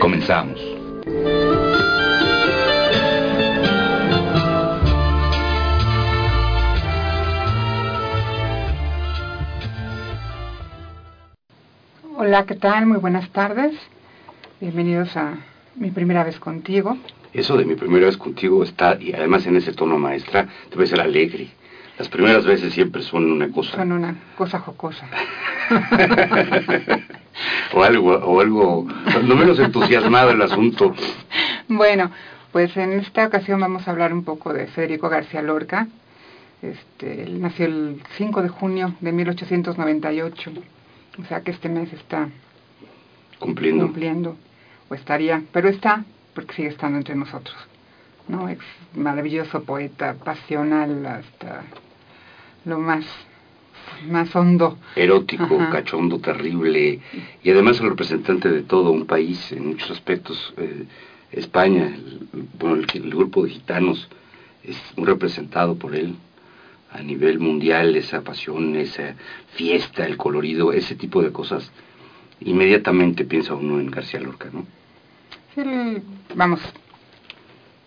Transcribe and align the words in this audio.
Comenzamos. 0.00 0.60
Hola, 12.16 12.44
¿qué 12.46 12.56
tal? 12.56 12.86
Muy 12.86 12.98
buenas 12.98 13.30
tardes. 13.30 13.72
Bienvenidos 14.60 15.16
a 15.16 15.34
Mi 15.76 15.92
primera 15.92 16.24
vez 16.24 16.40
contigo. 16.40 16.96
Eso 17.32 17.56
de 17.56 17.64
mi 17.64 17.76
primera 17.76 18.06
vez 18.06 18.16
contigo 18.16 18.64
está, 18.64 18.96
y 19.00 19.12
además 19.12 19.46
en 19.46 19.56
ese 19.56 19.72
tono 19.72 19.98
maestra, 19.98 20.48
debe 20.70 20.86
ser 20.88 21.00
alegre. 21.00 21.50
Las 21.98 22.08
primeras 22.08 22.44
veces 22.44 22.72
siempre 22.72 23.02
son 23.02 23.30
una 23.30 23.48
cosa. 23.52 23.76
Son 23.76 23.92
una 23.92 24.16
cosa 24.36 24.58
jocosa. 24.58 25.06
o 27.74 27.82
algo, 27.82 28.12
o 28.14 28.40
algo, 28.40 28.86
no 29.24 29.36
menos 29.36 29.58
entusiasmado 29.58 30.30
el 30.30 30.42
asunto. 30.42 30.94
Bueno, 31.68 32.10
pues 32.52 32.76
en 32.76 32.92
esta 32.94 33.26
ocasión 33.26 33.60
vamos 33.60 33.86
a 33.86 33.90
hablar 33.90 34.12
un 34.12 34.24
poco 34.24 34.52
de 34.52 34.66
Federico 34.68 35.08
García 35.08 35.42
Lorca. 35.42 35.86
Este, 36.62 37.22
él 37.22 37.40
nació 37.40 37.66
el 37.66 38.02
5 38.16 38.42
de 38.42 38.48
junio 38.48 38.94
de 39.00 39.12
1898. 39.12 40.52
O 41.20 41.24
sea 41.26 41.42
que 41.42 41.50
este 41.50 41.68
mes 41.68 41.92
está 41.92 42.28
Cumpliendo. 43.38 43.86
cumpliendo, 43.86 44.36
o 44.88 44.94
estaría, 44.94 45.42
pero 45.52 45.68
está, 45.68 46.04
porque 46.34 46.54
sigue 46.54 46.68
estando 46.68 46.98
entre 46.98 47.14
nosotros. 47.14 47.56
¿no? 48.28 48.48
Es 48.48 48.58
maravilloso 48.94 49.62
poeta, 49.62 50.14
pasional 50.14 51.04
hasta 51.06 51.62
lo 52.64 52.78
más, 52.78 53.04
más 54.08 54.34
hondo. 54.34 54.78
Erótico, 54.96 55.56
Ajá. 55.60 55.70
cachondo, 55.70 56.18
terrible, 56.18 57.00
y 57.42 57.50
además 57.50 57.80
el 57.80 57.90
representante 57.90 58.48
de 58.48 58.62
todo 58.62 58.90
un 58.90 59.06
país 59.06 59.52
en 59.52 59.68
muchos 59.68 59.90
aspectos. 59.90 60.54
Eh, 60.56 60.84
España, 61.32 61.86
el, 61.86 62.28
bueno, 62.58 62.76
el, 62.76 62.86
el 63.04 63.10
grupo 63.10 63.44
de 63.44 63.50
gitanos 63.50 64.08
es 64.64 64.76
muy 64.96 65.06
representado 65.06 65.74
por 65.76 65.94
él 65.94 66.14
a 66.90 67.02
nivel 67.02 67.38
mundial, 67.38 67.96
esa 67.96 68.22
pasión, 68.22 68.74
esa 68.76 69.14
fiesta, 69.54 70.06
el 70.06 70.16
colorido, 70.16 70.72
ese 70.72 70.94
tipo 70.94 71.22
de 71.22 71.32
cosas. 71.32 71.70
Inmediatamente 72.40 73.24
piensa 73.24 73.54
uno 73.54 73.78
en 73.78 73.90
García 73.90 74.20
Lorca, 74.20 74.48
¿no? 74.52 74.64
Vamos, 76.34 76.60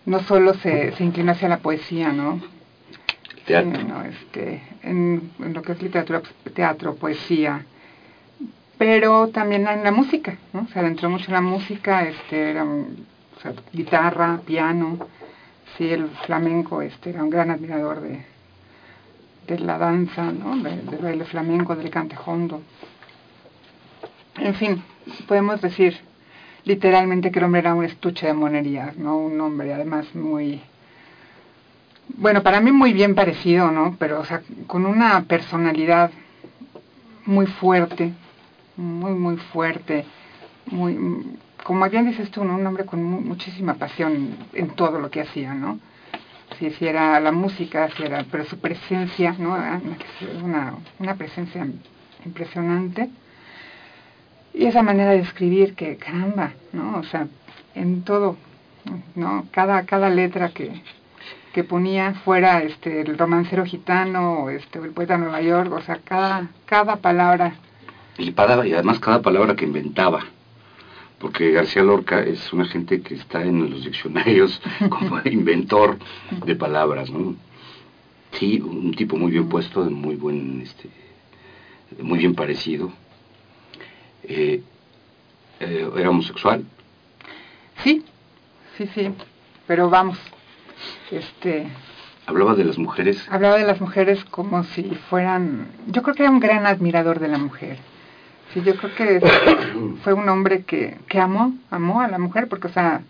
no 0.04 0.22
solo 0.24 0.54
se, 0.54 0.92
se 0.92 1.04
inclina 1.04 1.32
hacia 1.32 1.48
la 1.48 1.58
poesía, 1.58 2.12
¿no? 2.12 2.40
Teatro. 3.46 4.02
Este, 4.02 4.62
en, 4.82 5.30
lo 5.38 5.62
que 5.62 5.72
es 5.72 5.82
literatura, 5.82 6.20
pues, 6.20 6.54
teatro, 6.54 6.94
poesía, 6.94 7.64
pero 8.78 9.28
también 9.28 9.66
en 9.68 9.84
la 9.84 9.92
música, 9.92 10.36
¿no? 10.52 10.66
Se 10.68 10.78
adentró 10.78 11.08
mucho 11.10 11.26
en 11.26 11.32
la 11.34 11.40
música, 11.40 12.04
este, 12.06 12.50
era 12.50 12.64
guitarra, 13.72 14.40
piano, 14.44 14.98
sí, 15.76 15.90
el 15.90 16.08
flamenco, 16.26 16.82
este, 16.82 17.10
era 17.10 17.22
un 17.24 17.30
gran 17.30 17.50
admirador 17.50 18.00
de, 18.00 18.24
de 19.48 19.58
la 19.58 19.78
danza, 19.78 20.30
¿no? 20.32 20.56
De- 20.56 20.76
del 20.82 21.00
baile 21.02 21.24
flamenco, 21.24 21.74
del 21.74 21.90
cantejondo. 21.90 22.62
En 24.38 24.54
fin, 24.54 24.82
podemos 25.26 25.60
decir 25.60 25.96
literalmente 26.64 27.30
que 27.30 27.38
el 27.40 27.44
hombre 27.44 27.60
era 27.60 27.74
un 27.74 27.84
estuche 27.84 28.26
de 28.26 28.34
monerías, 28.34 28.96
¿no? 28.96 29.16
Un 29.18 29.40
hombre 29.40 29.74
además 29.74 30.14
muy, 30.14 30.60
bueno, 32.08 32.42
para 32.42 32.60
mí 32.60 32.72
muy 32.72 32.92
bien 32.92 33.14
parecido, 33.14 33.70
¿no? 33.70 33.96
Pero, 33.98 34.20
o 34.20 34.24
sea, 34.24 34.42
con 34.66 34.86
una 34.86 35.22
personalidad 35.24 36.10
muy 37.26 37.46
fuerte, 37.46 38.12
muy, 38.76 39.12
muy 39.12 39.36
fuerte, 39.36 40.04
muy, 40.66 40.98
como 41.64 41.88
bien 41.88 42.06
dices 42.06 42.30
tú, 42.30 42.44
¿no? 42.44 42.54
Un 42.56 42.66
hombre 42.66 42.84
con 42.84 43.02
mu- 43.02 43.20
muchísima 43.20 43.74
pasión 43.74 44.36
en 44.52 44.70
todo 44.70 44.98
lo 44.98 45.10
que 45.10 45.20
hacía, 45.22 45.54
¿no? 45.54 45.78
Si, 46.58 46.70
si 46.70 46.86
era 46.86 47.18
la 47.20 47.32
música, 47.32 47.88
si 47.96 48.02
era, 48.02 48.24
pero 48.30 48.44
su 48.44 48.58
presencia, 48.58 49.34
¿no? 49.38 49.56
Era 49.56 49.80
Una, 50.42 50.74
una 50.98 51.14
presencia 51.14 51.66
impresionante. 52.24 53.08
Y 54.54 54.66
esa 54.66 54.82
manera 54.82 55.12
de 55.12 55.20
escribir 55.20 55.74
que, 55.74 55.96
caramba, 55.96 56.52
¿no? 56.72 56.98
O 56.98 57.04
sea, 57.04 57.26
en 57.74 58.02
todo, 58.02 58.36
¿no? 59.14 59.46
Cada, 59.50 59.84
cada 59.86 60.10
letra 60.10 60.50
que, 60.50 60.82
que 61.52 61.64
ponía 61.64 62.14
fuera 62.24 62.62
este 62.62 63.02
el 63.02 63.18
romancero 63.18 63.64
gitano 63.64 64.48
este 64.50 64.78
o 64.78 64.84
el 64.84 64.92
poeta 64.92 65.14
de 65.14 65.20
Nueva 65.20 65.40
York, 65.42 65.72
o 65.72 65.80
sea, 65.82 65.98
cada, 66.02 66.48
cada 66.66 66.96
palabra. 66.96 67.54
Y, 68.18 68.30
para- 68.30 68.66
y 68.66 68.72
además 68.72 68.98
cada 69.00 69.22
palabra 69.22 69.54
que 69.56 69.64
inventaba. 69.64 70.20
Porque 71.18 71.52
García 71.52 71.82
Lorca 71.82 72.20
es 72.20 72.52
una 72.52 72.64
gente 72.64 73.00
que 73.00 73.14
está 73.14 73.42
en 73.42 73.70
los 73.70 73.84
diccionarios 73.84 74.60
como 74.88 75.20
inventor 75.24 75.98
de 76.44 76.56
palabras, 76.56 77.10
¿no? 77.10 77.36
Sí, 78.32 78.60
un 78.60 78.92
tipo 78.94 79.16
muy 79.16 79.30
bien 79.30 79.48
puesto, 79.48 79.84
muy 79.90 80.16
buen, 80.16 80.62
este, 80.62 80.88
muy 82.02 82.18
bien 82.18 82.34
parecido. 82.34 82.90
Eh, 84.24 84.62
eh, 85.60 85.90
era 85.96 86.10
homosexual. 86.10 86.64
Sí, 87.84 88.04
sí, 88.76 88.88
sí, 88.94 89.10
pero 89.66 89.90
vamos, 89.90 90.18
este, 91.10 91.66
Hablaba 92.26 92.54
de 92.54 92.64
las 92.64 92.78
mujeres. 92.78 93.26
hablaba 93.30 93.56
de 93.58 93.64
las 93.66 93.80
mujeres 93.80 94.24
como 94.26 94.62
si 94.64 94.84
fueran, 95.10 95.66
yo 95.88 96.02
creo 96.02 96.14
que 96.14 96.22
era 96.22 96.30
un 96.30 96.40
gran 96.40 96.66
admirador 96.66 97.18
de 97.18 97.28
la 97.28 97.38
mujer. 97.38 97.78
Sí, 98.54 98.62
yo 98.64 98.76
creo 98.76 98.94
que 98.94 99.20
fue 100.04 100.12
un 100.12 100.28
hombre 100.28 100.62
que, 100.62 100.98
que 101.08 101.18
amó, 101.18 101.54
amó 101.70 102.00
a 102.00 102.08
la 102.08 102.18
mujer, 102.18 102.48
porque, 102.48 102.68
o 102.68 102.72
sea, 102.72 103.02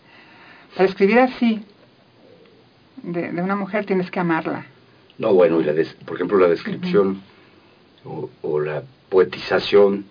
para 0.77 0.89
escribir 0.89 1.19
así 1.19 1.63
de, 3.03 3.33
de 3.33 3.43
una 3.43 3.57
mujer 3.57 3.85
tienes 3.85 4.11
que 4.11 4.21
amarla. 4.21 4.65
No, 5.19 5.35
bueno, 5.35 5.61
y 5.61 5.65
la 5.65 5.73
des- 5.73 5.95
por 6.07 6.17
ejemplo 6.17 6.39
la 6.39 6.49
descripción 6.49 7.21
o, 8.05 8.31
o 8.43 8.61
la 8.61 8.83
poetización 9.11 10.07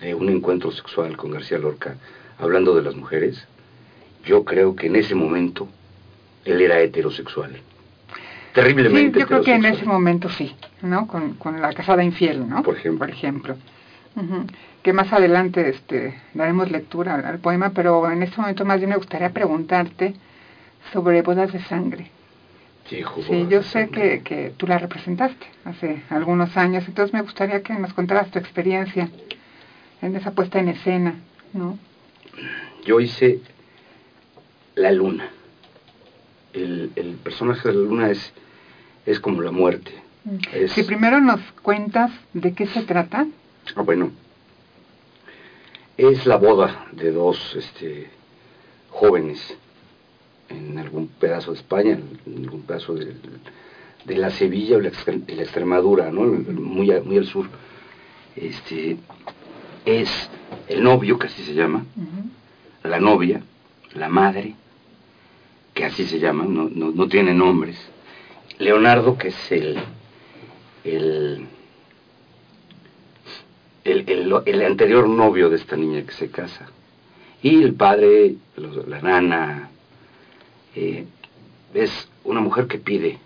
de 0.00 0.14
un 0.14 0.28
encuentro 0.28 0.70
sexual 0.70 1.16
con 1.16 1.30
García 1.32 1.58
Lorca, 1.58 1.96
hablando 2.38 2.74
de 2.74 2.82
las 2.82 2.94
mujeres, 2.94 3.46
yo 4.24 4.44
creo 4.44 4.76
que 4.76 4.86
en 4.86 4.96
ese 4.96 5.14
momento 5.14 5.68
él 6.44 6.60
era 6.60 6.80
heterosexual. 6.80 7.60
Terriblemente 8.54 9.14
Sí, 9.14 9.20
yo 9.20 9.26
creo 9.26 9.42
que 9.42 9.54
en 9.54 9.64
ese 9.64 9.84
momento 9.86 10.28
sí, 10.28 10.54
¿no? 10.82 11.06
Con, 11.06 11.34
con 11.34 11.60
la 11.60 11.72
casada 11.72 12.04
infiel, 12.04 12.48
¿no? 12.48 12.62
Por 12.62 12.76
ejemplo. 12.76 12.98
Por 13.00 13.10
ejemplo. 13.10 13.56
Ujú. 14.16 14.46
Que 14.82 14.92
más 14.92 15.12
adelante 15.12 15.68
este, 15.70 16.20
daremos 16.34 16.70
lectura 16.70 17.14
al, 17.14 17.24
al 17.24 17.38
poema, 17.38 17.70
pero 17.70 18.10
en 18.10 18.22
este 18.22 18.40
momento 18.40 18.64
más 18.64 18.78
bien 18.78 18.90
me 18.90 18.96
gustaría 18.96 19.30
preguntarte 19.30 20.14
sobre 20.92 21.22
bodas 21.22 21.52
de 21.52 21.60
sangre. 21.60 22.10
Sí, 22.88 23.02
Sí, 23.26 23.46
yo 23.48 23.62
sé 23.62 23.88
que, 23.88 24.22
que 24.22 24.52
tú 24.56 24.66
la 24.66 24.76
representaste 24.76 25.46
hace 25.64 26.02
algunos 26.10 26.56
años, 26.56 26.84
entonces 26.88 27.14
me 27.14 27.22
gustaría 27.22 27.62
que 27.62 27.72
nos 27.74 27.94
contaras 27.94 28.30
tu 28.30 28.38
experiencia 28.38 29.08
en 30.02 30.16
esa 30.16 30.32
puesta 30.32 30.58
en 30.58 30.68
escena, 30.68 31.14
¿no? 31.52 31.78
Yo 32.84 33.00
hice 33.00 33.38
la 34.74 34.90
luna. 34.90 35.30
El, 36.52 36.90
el 36.96 37.14
personaje 37.16 37.68
de 37.68 37.74
la 37.74 37.80
luna 37.80 38.10
es, 38.10 38.32
es 39.06 39.20
como 39.20 39.40
la 39.42 39.50
muerte. 39.50 39.92
Es- 40.52 40.72
Si 40.72 40.82
primero 40.82 41.20
nos 41.20 41.40
cuentas 41.62 42.10
de 42.32 42.52
qué 42.54 42.66
se 42.66 42.82
trata. 42.82 43.26
Ah, 43.74 43.82
bueno. 43.82 44.10
Es 45.96 46.26
la 46.26 46.36
boda 46.36 46.86
de 46.92 47.12
dos 47.12 47.54
este, 47.56 48.08
jóvenes 48.90 49.56
en 50.48 50.78
algún 50.78 51.08
pedazo 51.08 51.52
de 51.52 51.58
España, 51.58 51.98
en 52.26 52.44
algún 52.44 52.62
pedazo 52.62 52.94
de, 52.94 53.14
de 54.04 54.16
la 54.16 54.30
Sevilla 54.30 54.76
o 54.76 54.80
la, 54.80 54.90
la 55.28 55.42
Extremadura, 55.42 56.10
¿no? 56.10 56.22
Muy, 56.22 56.90
a- 56.92 57.02
muy 57.02 57.18
al 57.18 57.26
sur. 57.26 57.46
Este, 58.36 58.96
es 59.84 60.08
el 60.68 60.82
novio, 60.82 61.18
que 61.18 61.26
así 61.26 61.42
se 61.44 61.54
llama, 61.54 61.84
la 62.82 62.98
novia, 62.98 63.42
la 63.94 64.08
madre, 64.08 64.54
que 65.74 65.84
así 65.84 66.06
se 66.06 66.18
llama, 66.18 66.44
no, 66.44 66.68
no, 66.68 66.90
no 66.90 67.08
tiene 67.08 67.34
nombres, 67.34 67.78
Leonardo, 68.58 69.16
que 69.16 69.28
es 69.28 69.52
el, 69.52 69.78
el, 70.84 71.46
el, 73.84 74.62
anterior 74.62 75.08
novio 75.08 75.48
de 75.50 75.56
esta 75.56 75.76
niña 75.76 76.02
que 76.02 76.12
se 76.12 76.30
casa. 76.30 76.68
Y 77.42 77.62
el 77.62 77.74
padre, 77.74 78.36
la 78.86 79.00
nana, 79.00 79.70
eh, 80.74 81.06
es 81.74 82.08
una 82.24 82.40
mujer 82.40 82.66
que 82.66 82.78
pide 82.78 83.18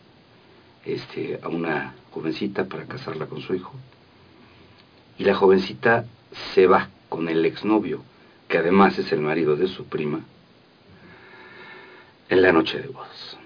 este, 0.84 1.38
a 1.42 1.48
una 1.48 1.94
jovencita 2.12 2.64
para 2.64 2.86
casarla 2.86 3.26
con 3.26 3.40
su 3.42 3.54
hijo. 3.54 3.74
Y 5.18 5.24
la 5.24 5.34
jovencita 5.34 6.06
se 6.54 6.66
va 6.66 6.88
con 7.08 7.28
el 7.28 7.44
exnovio, 7.44 8.02
que 8.48 8.58
además 8.58 8.98
es 8.98 9.12
el 9.12 9.20
marido 9.20 9.56
de 9.56 9.68
su 9.68 9.84
prima, 9.84 10.20
en 12.28 12.42
la 12.42 12.52
noche 12.52 12.80
de 12.80 12.88
bodas. 12.88 13.38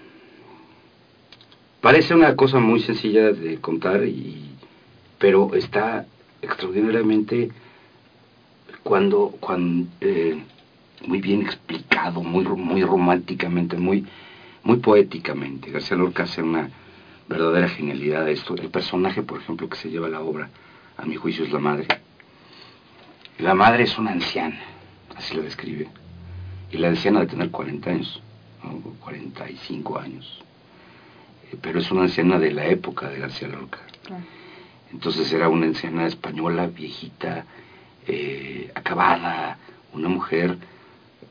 Parece 1.81 2.13
una 2.13 2.35
cosa 2.35 2.59
muy 2.59 2.79
sencilla 2.79 3.31
de 3.31 3.59
contar, 3.59 4.03
y, 4.03 4.51
pero 5.17 5.55
está 5.55 6.05
extraordinariamente 6.41 7.51
cuando, 8.83 9.35
cuando 9.39 9.89
eh, 10.01 10.41
muy 11.07 11.21
bien 11.21 11.41
explicado, 11.41 12.21
muy, 12.21 12.43
románticamente, 12.83 13.77
muy, 13.77 14.05
poéticamente. 14.81 15.71
García 15.71 15.97
Lorca 15.97 16.23
hace 16.23 16.41
una 16.41 16.69
verdadera 17.27 17.69
genialidad 17.69 18.25
de 18.25 18.33
esto. 18.33 18.55
El 18.55 18.69
personaje, 18.69 19.23
por 19.23 19.39
ejemplo, 19.39 19.69
que 19.69 19.77
se 19.77 19.89
lleva 19.89 20.09
la 20.09 20.21
obra, 20.21 20.49
a 20.97 21.05
mi 21.05 21.15
juicio, 21.15 21.45
es 21.45 21.51
la 21.51 21.59
madre. 21.59 21.87
La 23.39 23.55
madre 23.55 23.83
es 23.83 23.97
una 23.97 24.11
anciana, 24.11 24.59
así 25.15 25.35
lo 25.35 25.41
describe. 25.41 25.87
Y 26.71 26.77
la 26.77 26.89
anciana 26.89 27.21
de 27.21 27.27
tener 27.27 27.49
40 27.49 27.89
años, 27.89 28.21
45 28.99 29.99
años. 29.99 30.43
Eh, 31.51 31.57
pero 31.61 31.79
es 31.79 31.91
una 31.91 32.03
anciana 32.03 32.39
de 32.39 32.51
la 32.51 32.65
época 32.65 33.09
de 33.09 33.19
García 33.19 33.47
Lorca. 33.47 33.79
Entonces 34.91 35.31
era 35.31 35.47
una 35.49 35.67
anciana 35.67 36.05
española, 36.05 36.67
viejita, 36.67 37.45
eh, 38.07 38.71
acabada, 38.75 39.57
una 39.93 40.09
mujer 40.09 40.57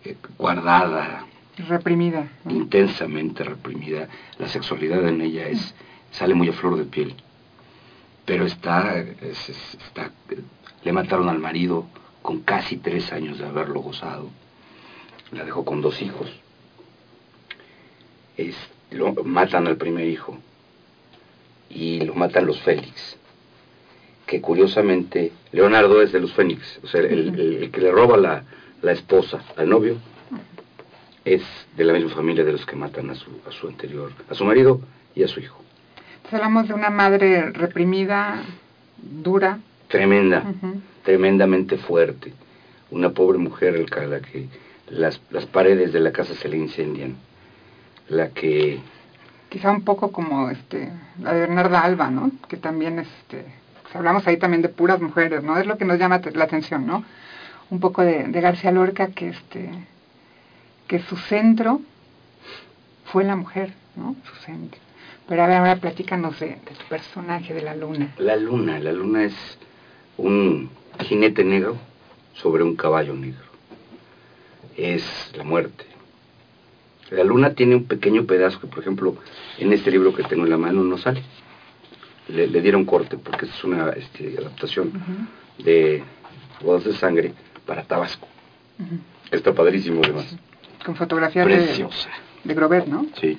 eh, 0.04 0.16
guardada. 0.38 1.26
Reprimida. 1.68 2.28
Intensamente 2.48 3.44
reprimida. 3.44 4.08
La 4.38 4.48
sexualidad 4.48 5.06
en 5.06 5.20
ella 5.20 5.48
es 5.48 5.74
sale 6.12 6.34
muy 6.34 6.48
a 6.48 6.52
flor 6.52 6.76
de 6.76 6.84
piel. 6.84 7.14
Pero 8.24 8.46
está, 8.46 8.96
está 8.98 10.10
le 10.82 10.92
mataron 10.92 11.28
al 11.28 11.38
marido 11.38 11.86
con 12.22 12.40
casi 12.40 12.76
tres 12.76 13.12
años 13.12 13.38
de 13.38 13.46
haberlo 13.46 13.80
gozado. 13.80 14.28
La 15.32 15.44
dejó 15.44 15.64
con 15.64 15.80
dos 15.80 16.00
hijos. 16.00 16.30
Es, 18.36 18.56
lo, 18.90 19.12
matan 19.24 19.66
al 19.66 19.76
primer 19.76 20.06
hijo 20.06 20.38
y 21.68 22.00
lo 22.00 22.14
matan 22.14 22.46
los 22.46 22.60
Félix 22.62 23.16
que 24.30 24.40
curiosamente 24.40 25.32
Leonardo 25.50 26.00
es 26.00 26.12
de 26.12 26.20
los 26.20 26.32
Fénix, 26.32 26.78
o 26.84 26.86
sea, 26.86 27.00
el, 27.00 27.68
que 27.72 27.80
le 27.80 27.90
roba 27.90 28.16
la, 28.16 28.44
la, 28.80 28.92
esposa 28.92 29.40
al 29.56 29.68
novio 29.68 29.96
es 31.24 31.42
de 31.76 31.84
la 31.84 31.92
misma 31.92 32.10
familia 32.10 32.44
de 32.44 32.52
los 32.52 32.64
que 32.64 32.76
matan 32.76 33.10
a 33.10 33.16
su, 33.16 33.28
a 33.48 33.50
su 33.50 33.66
anterior, 33.66 34.12
a 34.28 34.34
su 34.36 34.44
marido 34.44 34.80
y 35.16 35.24
a 35.24 35.28
su 35.28 35.40
hijo. 35.40 35.60
Entonces 36.14 36.34
hablamos 36.34 36.68
de 36.68 36.74
una 36.74 36.90
madre 36.90 37.50
reprimida, 37.50 38.44
dura. 38.98 39.58
Tremenda, 39.88 40.44
tremendamente 41.02 41.76
fuerte. 41.76 42.32
Una 42.92 43.10
pobre 43.10 43.38
mujer 43.38 43.84
a 43.90 44.06
la 44.06 44.20
que 44.20 44.46
las, 44.90 45.20
las 45.30 45.46
paredes 45.46 45.92
de 45.92 45.98
la 45.98 46.12
casa 46.12 46.34
se 46.36 46.48
le 46.48 46.56
incendian. 46.56 47.16
La 48.10 48.30
que... 48.30 48.80
Quizá 49.48 49.70
un 49.70 49.82
poco 49.82 50.12
como 50.12 50.50
este, 50.50 50.92
la 51.20 51.32
de 51.32 51.40
Bernarda 51.40 51.80
Alba, 51.80 52.10
¿no? 52.10 52.30
Que 52.48 52.56
también 52.56 52.98
este, 52.98 53.46
hablamos 53.94 54.26
ahí 54.26 54.36
también 54.36 54.62
de 54.62 54.68
puras 54.68 55.00
mujeres, 55.00 55.42
¿no? 55.42 55.56
Es 55.58 55.66
lo 55.66 55.78
que 55.78 55.84
nos 55.84 55.98
llama 55.98 56.20
la 56.34 56.44
atención, 56.44 56.86
¿no? 56.86 57.04
Un 57.70 57.78
poco 57.78 58.02
de, 58.02 58.24
García 58.32 58.72
Lorca 58.72 59.08
que 59.08 59.28
este 59.28 59.70
que 60.88 60.98
su 60.98 61.16
centro 61.16 61.80
fue 63.04 63.22
la 63.22 63.36
mujer, 63.36 63.72
¿no? 63.94 64.16
Su 64.24 64.34
centro. 64.42 64.80
Pero 65.28 65.44
a 65.44 65.46
ver, 65.46 65.58
ahora 65.58 65.76
platícanos 65.76 66.40
de, 66.40 66.48
de 66.48 66.74
tu 66.76 66.88
personaje, 66.88 67.54
de 67.54 67.62
la 67.62 67.76
luna. 67.76 68.12
La 68.18 68.34
luna, 68.34 68.80
la 68.80 68.90
luna 68.90 69.22
es 69.22 69.58
un 70.16 70.68
jinete 70.98 71.44
negro 71.44 71.76
sobre 72.34 72.64
un 72.64 72.74
caballo 72.74 73.14
negro. 73.14 73.44
Es 74.76 75.32
la 75.36 75.44
muerte. 75.44 75.89
La 77.10 77.24
luna 77.24 77.54
tiene 77.54 77.74
un 77.74 77.84
pequeño 77.84 78.24
pedazo 78.24 78.60
que, 78.60 78.66
por 78.66 78.80
ejemplo, 78.80 79.16
en 79.58 79.72
este 79.72 79.90
libro 79.90 80.14
que 80.14 80.22
tengo 80.22 80.44
en 80.44 80.50
la 80.50 80.58
mano 80.58 80.82
no 80.84 80.96
sale 80.96 81.22
le, 82.30 82.60
dieron 82.60 82.84
corte, 82.84 83.18
porque 83.18 83.46
es 83.46 83.64
una 83.64 83.90
este, 83.90 84.36
adaptación 84.38 84.92
de 85.58 86.02
Bodas 86.62 86.84
de 86.84 86.92
Sangre 86.94 87.34
para 87.66 87.84
Tabasco. 87.84 88.28
Está 89.30 89.54
padrísimo, 89.54 90.00
además. 90.02 90.36
Con 90.84 90.96
fotografía 90.96 91.44
Preciosa. 91.44 92.08
De, 92.44 92.54
de 92.54 92.86
¿no? 92.86 93.06
Sí. 93.20 93.38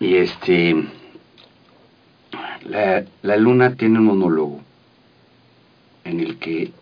Y 0.00 0.16
este. 0.16 0.84
La, 2.64 3.04
la 3.22 3.36
luna 3.36 3.74
tiene 3.74 3.98
un 3.98 4.04
monólogo 4.04 4.60
en 6.04 6.20
el 6.20 6.38
que 6.38 6.72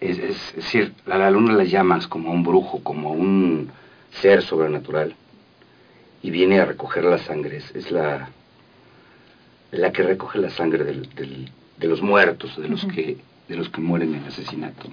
es, 0.00 0.18
es, 0.18 0.56
decir, 0.56 0.94
a 1.06 1.18
la 1.18 1.30
luna 1.30 1.54
la 1.54 1.64
llamas 1.64 2.06
como 2.06 2.30
a 2.30 2.32
un 2.32 2.42
brujo, 2.42 2.82
como 2.82 3.10
a 3.10 3.12
un 3.12 3.70
ser 4.10 4.42
sobrenatural, 4.42 5.14
y 6.22 6.30
viene 6.30 6.60
a 6.60 6.64
recoger 6.64 7.04
la 7.04 7.18
sangre. 7.18 7.58
es 7.58 7.90
la, 7.90 8.30
la 9.70 9.92
que 9.92 10.02
recoge 10.02 10.38
la 10.38 10.50
sangre 10.50 10.84
del, 10.84 11.50
de 11.78 11.88
los 11.88 12.02
muertos, 12.02 12.56
de 12.56 12.68
los, 12.68 12.84
que, 12.86 13.18
de 13.48 13.56
los 13.56 13.68
que 13.68 13.80
mueren 13.80 14.14
en 14.14 14.24
asesinato. 14.24 14.88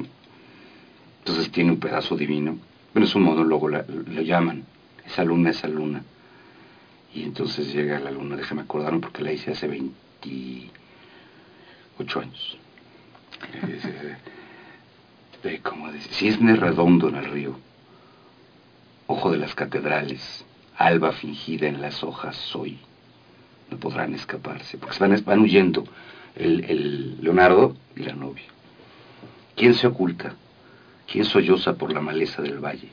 Entonces 1.19 1.51
tiene 1.51 1.71
un 1.71 1.79
pedazo 1.79 2.15
divino. 2.15 2.57
Bueno, 2.93 3.07
es 3.07 3.15
un 3.15 3.23
monólogo, 3.23 3.69
lo 3.69 4.21
llaman. 4.21 4.65
Esa 5.05 5.23
luna, 5.23 5.51
esa 5.51 5.67
luna. 5.67 6.03
Y 7.13 7.23
entonces 7.23 7.73
llega 7.73 7.99
la 7.99 8.11
luna, 8.11 8.35
déjame 8.35 8.63
acordarme 8.63 8.99
porque 8.99 9.23
la 9.23 9.31
hice 9.31 9.51
hace 9.51 9.67
28 9.67 12.19
años. 12.19 12.57
de, 15.43 15.59
como 15.59 15.91
de, 15.91 15.99
cisne 15.99 16.55
redondo 16.55 17.09
en 17.09 17.15
el 17.15 17.25
río, 17.25 17.55
ojo 19.07 19.31
de 19.31 19.37
las 19.37 19.53
catedrales, 19.53 20.45
alba 20.77 21.11
fingida 21.11 21.67
en 21.67 21.81
las 21.81 22.03
hojas 22.03 22.35
soy 22.35 22.79
no 23.73 23.79
podrán 23.79 24.13
escaparse, 24.13 24.77
porque 24.77 24.97
van, 24.99 25.39
huyendo 25.39 25.83
el, 26.35 26.63
el 26.65 27.21
Leonardo 27.21 27.75
y 27.95 28.03
la 28.03 28.13
novia. 28.13 28.45
¿Quién 29.55 29.73
se 29.75 29.87
oculta? 29.87 30.35
¿Quién 31.11 31.25
solloza 31.25 31.73
por 31.73 31.91
la 31.91 32.01
maleza 32.01 32.41
del 32.41 32.59
valle? 32.59 32.89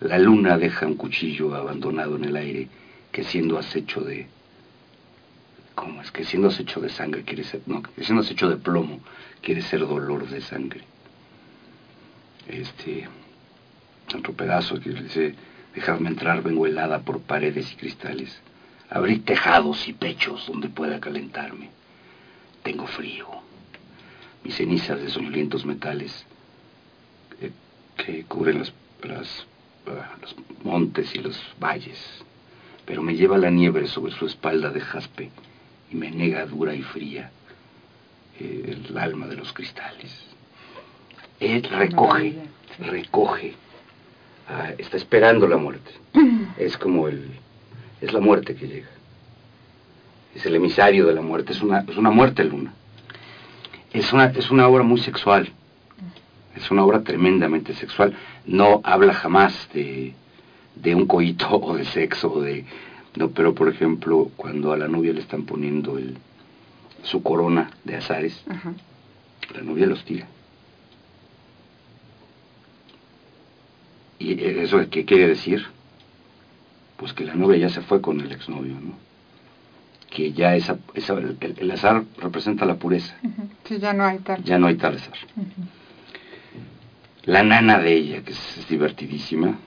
La 0.00 0.18
luna 0.18 0.58
deja 0.58 0.86
un 0.86 0.96
cuchillo 0.96 1.54
abandonado 1.54 2.16
en 2.16 2.24
el 2.24 2.36
aire 2.36 2.68
que 3.12 3.24
siendo 3.24 3.58
acecho 3.58 4.00
de... 4.00 4.26
¿Cómo 5.74 6.02
es? 6.02 6.10
Que 6.10 6.24
siendo 6.24 6.48
acecho 6.48 6.80
de 6.80 6.88
sangre 6.88 7.22
quiere 7.22 7.44
ser... 7.44 7.62
No, 7.66 7.82
que 7.82 8.04
siendo 8.04 8.22
acecho 8.22 8.48
de 8.48 8.56
plomo 8.56 9.00
quiere 9.42 9.62
ser 9.62 9.80
dolor 9.80 10.28
de 10.28 10.40
sangre. 10.40 10.82
Este... 12.50 13.08
Otro 14.16 14.32
pedazo 14.32 14.80
que 14.80 14.90
dice, 14.90 15.34
dejadme 15.74 16.08
entrar, 16.08 16.42
vengo 16.42 16.66
helada 16.66 17.00
por 17.00 17.20
paredes 17.20 17.72
y 17.72 17.76
cristales. 17.76 18.40
Abrí 18.88 19.20
tejados 19.20 19.86
y 19.86 19.92
pechos 19.92 20.46
donde 20.48 20.68
pueda 20.68 20.98
calentarme. 20.98 21.70
Tengo 22.64 22.86
frío. 22.88 23.28
Mis 24.42 24.56
cenizas 24.56 25.00
de 25.00 25.10
soñolientos 25.10 25.64
metales 25.64 26.26
eh, 27.40 27.52
que 27.96 28.24
cubren 28.24 28.64
ah, 28.64 30.16
los 30.20 30.36
montes 30.64 31.14
y 31.14 31.18
los 31.18 31.40
valles. 31.60 31.98
Pero 32.84 33.02
me 33.02 33.14
lleva 33.14 33.38
la 33.38 33.50
nieve 33.50 33.86
sobre 33.86 34.12
su 34.12 34.26
espalda 34.26 34.70
de 34.70 34.80
jaspe 34.80 35.30
y 35.92 35.94
me 35.94 36.10
nega 36.10 36.46
dura 36.46 36.74
y 36.74 36.82
fría 36.82 37.30
eh, 38.40 38.76
el 38.88 38.98
alma 38.98 39.28
de 39.28 39.36
los 39.36 39.52
cristales. 39.52 40.29
Él 41.40 41.62
recoge, 41.62 42.36
recoge. 42.78 43.54
Ah, 44.48 44.70
está 44.78 44.96
esperando 44.96 45.48
la 45.48 45.56
muerte. 45.56 45.90
Es 46.58 46.76
como 46.76 47.08
el 47.08 47.30
es 48.00 48.12
la 48.12 48.20
muerte 48.20 48.54
que 48.54 48.66
llega. 48.66 48.88
Es 50.34 50.46
el 50.46 50.54
emisario 50.54 51.06
de 51.06 51.14
la 51.14 51.20
muerte, 51.20 51.52
es 51.52 51.60
una, 51.60 51.80
es 51.80 51.96
una 51.96 52.10
muerte 52.10 52.44
luna. 52.44 52.72
Es 53.92 54.12
una, 54.12 54.26
es 54.26 54.50
una 54.50 54.68
obra 54.68 54.84
muy 54.84 55.00
sexual, 55.00 55.50
es 56.54 56.70
una 56.70 56.84
obra 56.84 57.02
tremendamente 57.02 57.74
sexual. 57.74 58.14
No 58.46 58.80
habla 58.84 59.12
jamás 59.12 59.68
de, 59.74 60.14
de 60.76 60.94
un 60.94 61.06
coito 61.06 61.48
o 61.50 61.76
de 61.76 61.84
sexo, 61.84 62.32
o 62.32 62.40
de, 62.40 62.64
no, 63.16 63.30
pero 63.30 63.54
por 63.54 63.68
ejemplo, 63.68 64.30
cuando 64.36 64.72
a 64.72 64.76
la 64.76 64.88
novia 64.88 65.12
le 65.12 65.20
están 65.20 65.44
poniendo 65.44 65.98
el, 65.98 66.16
su 67.02 67.22
corona 67.22 67.70
de 67.84 67.96
azares, 67.96 68.42
la 69.54 69.62
novia 69.62 69.86
los 69.86 70.04
tira. 70.04 70.26
¿Y 74.20 74.40
eso 74.40 74.88
qué 74.88 75.04
quiere 75.04 75.26
decir? 75.26 75.66
pues 77.00 77.14
que 77.14 77.24
la 77.24 77.34
novia 77.34 77.56
ya 77.56 77.68
se 77.70 77.80
fue 77.80 78.02
con 78.02 78.20
el 78.20 78.30
exnovio, 78.30 78.74
¿no? 78.74 78.92
Que 80.10 80.32
ya 80.32 80.54
esa, 80.54 80.78
esa 80.92 81.14
el, 81.14 81.70
azar 81.70 82.04
representa 82.18 82.66
la 82.66 82.74
pureza. 82.74 83.16
Sí, 83.64 83.78
ya 83.78 83.94
no 83.94 84.04
hay 84.04 84.18
tal. 84.18 84.44
Ya 84.44 84.58
no 84.58 84.66
hay 84.66 84.74
tal 84.74 84.96
azar. 84.96 85.16
La 87.24 87.42
nana 87.42 87.78
de 87.78 87.94
ella, 87.94 88.22
que 88.22 88.32
es, 88.32 88.66
divertidísima, 88.68 89.58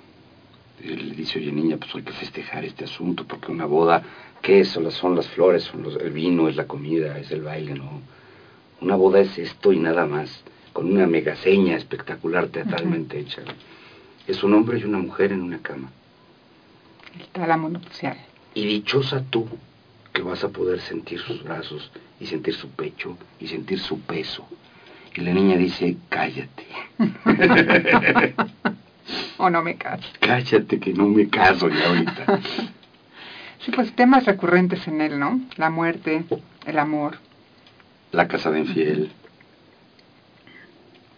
eh, 0.84 0.96
le 0.96 1.16
dice, 1.16 1.40
oye 1.40 1.52
niña, 1.52 1.78
pues 1.78 1.96
hay 1.96 2.04
que 2.04 2.12
festejar 2.12 2.66
este 2.66 2.84
asunto, 2.84 3.26
porque 3.26 3.52
una 3.52 3.66
boda, 3.66 4.04
¿qué 4.44 4.60
es? 4.60 4.68
Son 4.68 4.84
las, 4.84 4.94
son 4.94 5.16
las 5.16 5.28
flores, 5.28 5.64
son 5.64 5.82
los, 5.82 5.96
el 5.96 6.12
vino, 6.12 6.48
es 6.48 6.56
la 6.56 6.68
comida, 6.68 7.18
es 7.18 7.32
el 7.32 7.42
baile, 7.42 7.74
¿no? 7.74 8.02
Una 8.80 8.96
boda 8.96 9.22
es 9.22 9.40
esto 9.40 9.74
y 9.74 9.80
nada 9.80 10.06
más, 10.06 10.44
con 10.72 10.92
una 10.92 11.08
megaseña 11.08 11.78
espectacular 11.78 12.50
teatralmente 12.50 13.18
hecha. 13.18 13.42
Es 14.28 14.44
un 14.44 14.54
hombre 14.54 14.80
y 14.80 14.84
una 14.84 15.00
mujer 15.00 15.32
en 15.32 15.42
una 15.42 15.60
cama. 15.60 15.90
Está 17.20 17.46
la 17.46 17.58
monopsial. 17.58 18.18
Y 18.54 18.66
dichosa 18.66 19.24
tú 19.30 19.48
que 20.14 20.22
vas 20.22 20.44
a 20.44 20.50
poder 20.50 20.80
sentir 20.80 21.20
sus 21.20 21.44
brazos 21.44 21.92
y 22.20 22.28
sentir 22.28 22.54
su 22.54 22.70
pecho 22.70 23.18
y 23.40 23.48
sentir 23.48 23.80
su 23.80 24.00
peso. 24.02 24.48
Y 25.16 25.22
la 25.22 25.34
niña 25.34 25.58
dice, 25.58 25.98
cállate. 26.10 26.66
o 29.38 29.50
no 29.50 29.62
me 29.62 29.76
caso. 29.76 30.08
Cállate 30.20 30.80
que 30.80 30.94
no 30.94 31.08
me 31.08 31.30
caso 31.30 31.68
ya 31.70 31.90
ahorita. 31.90 32.40
sí, 33.60 33.72
pues 33.72 33.94
temas 33.96 34.26
recurrentes 34.26 34.88
en 34.88 35.02
él, 35.02 35.20
¿no? 35.20 35.42
La 35.58 35.70
muerte, 35.70 36.24
el 36.66 36.80
amor. 36.80 37.18
La 38.12 38.28
casada 38.28 38.58
infiel. 38.58 39.12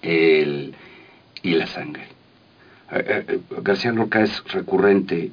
El, 0.01 0.75
y 1.41 1.51
la 1.51 1.67
sangre. 1.67 2.14
Eh, 2.91 3.05
eh, 3.07 3.25
eh, 3.27 3.39
García 3.61 3.91
Lorca 3.91 4.21
es 4.21 4.43
recurrente 4.51 5.31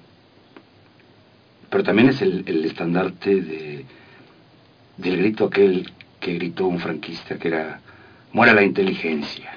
pero 1.72 1.84
también 1.84 2.10
es 2.10 2.20
el, 2.20 2.64
estandarte 2.66 3.40
de, 3.40 3.86
del 4.98 5.16
grito 5.16 5.46
aquel 5.46 5.90
que 6.20 6.34
gritó 6.34 6.66
un 6.66 6.78
franquista, 6.78 7.38
que 7.38 7.48
era, 7.48 7.80
muera 8.34 8.52
la 8.52 8.62
inteligencia. 8.62 9.54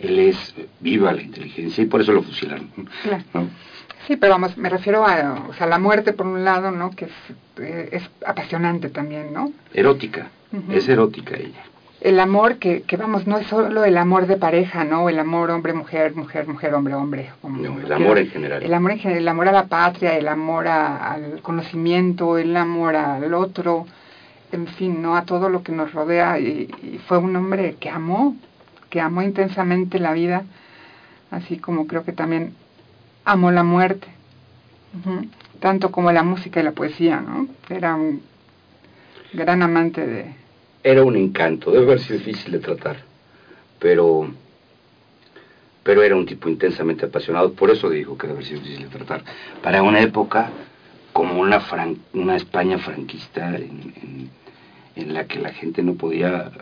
Él 0.00 0.18
es, 0.18 0.52
viva 0.80 1.12
la 1.12 1.22
inteligencia, 1.22 1.84
y 1.84 1.86
por 1.86 2.00
eso 2.00 2.10
lo 2.10 2.24
fusilaron. 2.24 2.68
Sí, 4.08 4.16
pero 4.16 4.32
vamos, 4.32 4.56
me 4.58 4.68
refiero 4.68 5.06
a 5.06 5.46
o 5.48 5.54
sea, 5.54 5.68
la 5.68 5.78
muerte 5.78 6.12
por 6.12 6.26
un 6.26 6.44
lado, 6.44 6.72
¿no? 6.72 6.90
Que 6.90 7.04
es, 7.04 7.12
eh, 7.58 8.00
apasionante 8.26 8.90
también, 8.90 9.32
¿no? 9.32 9.52
Erótica, 9.72 10.28
es 10.70 10.88
erótica 10.88 11.36
ella 11.36 11.62
el 12.00 12.20
amor 12.20 12.58
que, 12.58 12.82
que, 12.82 12.96
vamos, 12.96 13.26
no 13.26 13.38
es 13.38 13.46
solo 13.46 13.84
el 13.84 13.96
amor 13.96 14.26
de 14.26 14.36
pareja, 14.36 14.84
¿no? 14.84 15.08
El 15.08 15.18
amor 15.18 15.50
hombre-mujer, 15.50 16.14
mujer-mujer, 16.14 16.74
hombre-hombre. 16.74 17.30
No, 17.42 17.80
el 17.80 17.92
amor 17.92 18.18
en 18.18 18.28
general. 18.28 18.62
El 18.62 18.74
amor 18.74 18.90
en 18.92 18.98
general, 18.98 19.22
el 19.22 19.28
amor 19.28 19.48
a 19.48 19.52
la 19.52 19.66
patria, 19.66 20.16
el 20.16 20.28
amor 20.28 20.68
al 20.68 21.40
conocimiento, 21.40 22.36
el 22.36 22.54
amor 22.56 22.96
al 22.96 23.32
otro, 23.32 23.86
en 24.52 24.66
fin, 24.66 25.00
¿no? 25.00 25.16
A 25.16 25.24
todo 25.24 25.48
lo 25.48 25.62
que 25.62 25.72
nos 25.72 25.92
rodea. 25.94 26.38
Y, 26.38 27.00
fue 27.06 27.18
un 27.18 27.34
hombre 27.34 27.76
que 27.80 27.88
amó, 27.88 28.36
que 28.90 29.00
amó 29.00 29.22
intensamente 29.22 29.98
la 29.98 30.12
vida, 30.12 30.44
así 31.30 31.56
como 31.56 31.86
creo 31.86 32.04
que 32.04 32.12
también 32.12 32.54
amó 33.24 33.50
la 33.50 33.62
muerte, 33.62 34.06
tanto 35.60 35.90
como 35.90 36.12
la 36.12 36.22
música 36.22 36.60
y 36.60 36.62
la 36.62 36.72
poesía, 36.72 37.22
¿no? 37.22 37.48
Era 37.70 37.94
un 37.94 38.20
gran 39.32 39.62
amante 39.62 40.06
de 40.06 40.45
era 40.86 41.02
un 41.02 41.16
encanto, 41.16 41.72
debe 41.72 41.84
haber 41.84 41.98
sido 41.98 42.20
difícil 42.20 42.52
de 42.52 42.60
tratar, 42.60 42.98
pero, 43.80 44.30
pero 45.82 46.00
era 46.00 46.14
un 46.14 46.24
tipo 46.24 46.48
intensamente 46.48 47.06
apasionado, 47.06 47.52
por 47.54 47.70
eso 47.70 47.90
digo 47.90 48.16
que 48.16 48.28
debe 48.28 48.38
haber 48.38 48.46
sido 48.46 48.60
difícil 48.60 48.88
de 48.88 48.96
tratar. 48.96 49.24
Para 49.64 49.82
una 49.82 50.00
época 50.00 50.48
como 51.12 51.40
una, 51.40 51.60
una 52.12 52.36
España 52.36 52.78
franquista 52.78 53.56
en, 53.56 54.30
en, 54.94 55.12
la 55.12 55.24
que 55.24 55.40
la 55.40 55.52
gente 55.52 55.82
no 55.82 55.94
podía 55.94 56.52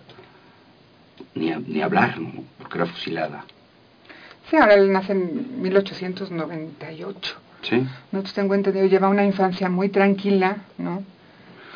ni, 1.35 1.51
ni 1.51 1.83
hablar, 1.83 2.17
porque 2.59 2.79
era 2.79 2.87
fusilada. 2.87 3.45
Sí, 4.49 4.57
ahora 4.57 4.73
él 4.73 4.91
nace 4.91 5.13
en 5.13 5.61
1898. 5.61 7.37
Sí. 7.61 7.87
Nosotros 8.11 8.33
tengo 8.33 8.55
entendido, 8.55 8.87
lleva 8.87 9.11
una 9.11 9.27
infancia 9.27 9.69
muy 9.69 9.91
tranquila, 9.91 10.65
¿no? 10.79 11.03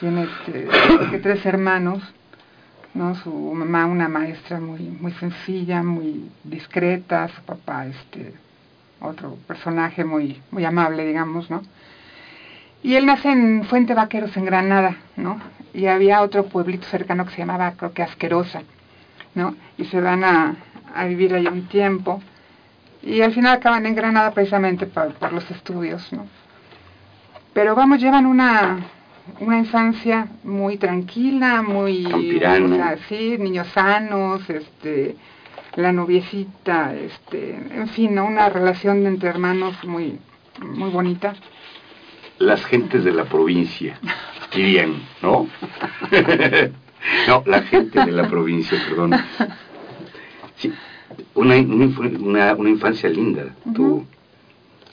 Tiene 0.01 0.25
este, 0.25 1.19
tres 1.23 1.45
hermanos 1.45 2.03
¿no? 2.99 3.15
Su 3.15 3.31
mamá 3.31 3.87
una 3.87 4.09
maestra 4.09 4.59
muy, 4.59 4.81
muy 4.81 5.13
sencilla, 5.13 5.83
muy 5.85 6.29
discreta, 6.43 7.29
su 7.29 7.41
papá 7.43 7.87
este 7.87 8.35
otro 9.01 9.37
personaje 9.47 10.05
muy, 10.05 10.43
muy 10.51 10.65
amable, 10.65 11.07
digamos, 11.07 11.49
¿no? 11.49 11.63
Y 12.83 12.97
él 12.97 13.07
nace 13.07 13.31
en 13.31 13.65
Fuente 13.65 13.95
Vaqueros, 13.95 14.37
en 14.37 14.45
Granada, 14.45 14.97
¿no? 15.17 15.41
Y 15.73 15.87
había 15.87 16.23
otro 16.23 16.47
pueblito 16.47 16.89
cercano 16.89 17.25
que 17.25 17.31
se 17.31 17.39
llamaba, 17.39 17.73
creo 17.77 17.93
que 17.93 18.03
Asquerosa, 18.03 18.63
¿no? 19.37 19.55
Y 19.77 19.85
se 19.85 20.01
van 20.01 20.25
a, 20.25 20.57
a 20.93 21.05
vivir 21.05 21.33
ahí 21.35 21.47
un 21.47 21.69
tiempo. 21.69 22.21
Y 23.03 23.21
al 23.21 23.33
final 23.33 23.55
acaban 23.55 23.87
en 23.87 23.95
Granada 23.95 24.33
precisamente 24.33 24.87
por, 24.87 25.15
por 25.15 25.33
los 25.33 25.49
estudios, 25.53 26.13
¿no? 26.13 26.27
Pero 27.53 27.77
vamos, 27.77 28.01
llevan 28.01 28.27
una, 28.27 28.79
una 29.41 29.59
infancia 29.59 30.29
muy 30.45 30.77
tranquila, 30.77 31.63
muy... 31.63 32.07
sí, 33.09 33.37
niños 33.39 33.69
sanos, 33.69 34.49
este, 34.49 35.17
la 35.77 35.93
noviecita, 35.93 36.95
este, 36.95 37.55
en 37.55 37.89
fin, 37.89 38.19
una 38.19 38.49
relación 38.49 39.07
entre 39.07 39.29
hermanos 39.29 39.77
muy, 39.85 40.19
muy 40.61 40.91
bonita. 40.91 41.35
Las 42.39 42.65
gentes 42.65 43.05
de 43.05 43.13
la 43.13 43.25
provincia, 43.25 43.99
dirían, 44.55 45.03
¿no? 45.23 45.49
no, 47.29 47.43
la 47.47 47.63
gente 47.63 48.05
de 48.05 48.13
la 48.13 48.29
provincia, 48.29 48.79
perdón. 48.89 49.15
Sí, 50.57 50.73
una, 51.35 51.57
una, 51.57 52.55
una 52.55 52.71
infancia 52.71 53.09
linda, 53.09 53.55
tú. 53.75 54.05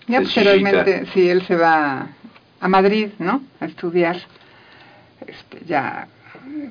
Ya 0.07 0.21
posteriormente, 0.21 1.07
sí, 1.13 1.27
él 1.27 1.41
se 1.43 1.55
va 1.55 2.09
a 2.59 2.67
Madrid, 2.67 3.09
¿no? 3.19 3.41
A 3.59 3.65
estudiar. 3.65 4.17
Este, 5.25 5.63
ya 5.65 6.07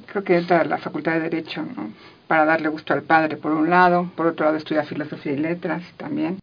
creo 0.07 0.25
que 0.25 0.37
entra 0.37 0.61
a 0.61 0.65
la 0.65 0.79
Facultad 0.79 1.13
de 1.15 1.21
Derecho, 1.21 1.63
¿no? 1.63 1.91
Para 2.27 2.45
darle 2.45 2.69
gusto 2.69 2.95
al 2.95 3.03
padre, 3.03 3.37
por 3.37 3.53
un 3.53 3.69
lado, 3.69 4.11
por 4.17 4.27
otro 4.27 4.47
lado 4.47 4.57
estudia 4.57 4.85
Filosofía 4.85 5.33
y 5.33 5.37
Letras 5.37 5.83
también. 5.97 6.39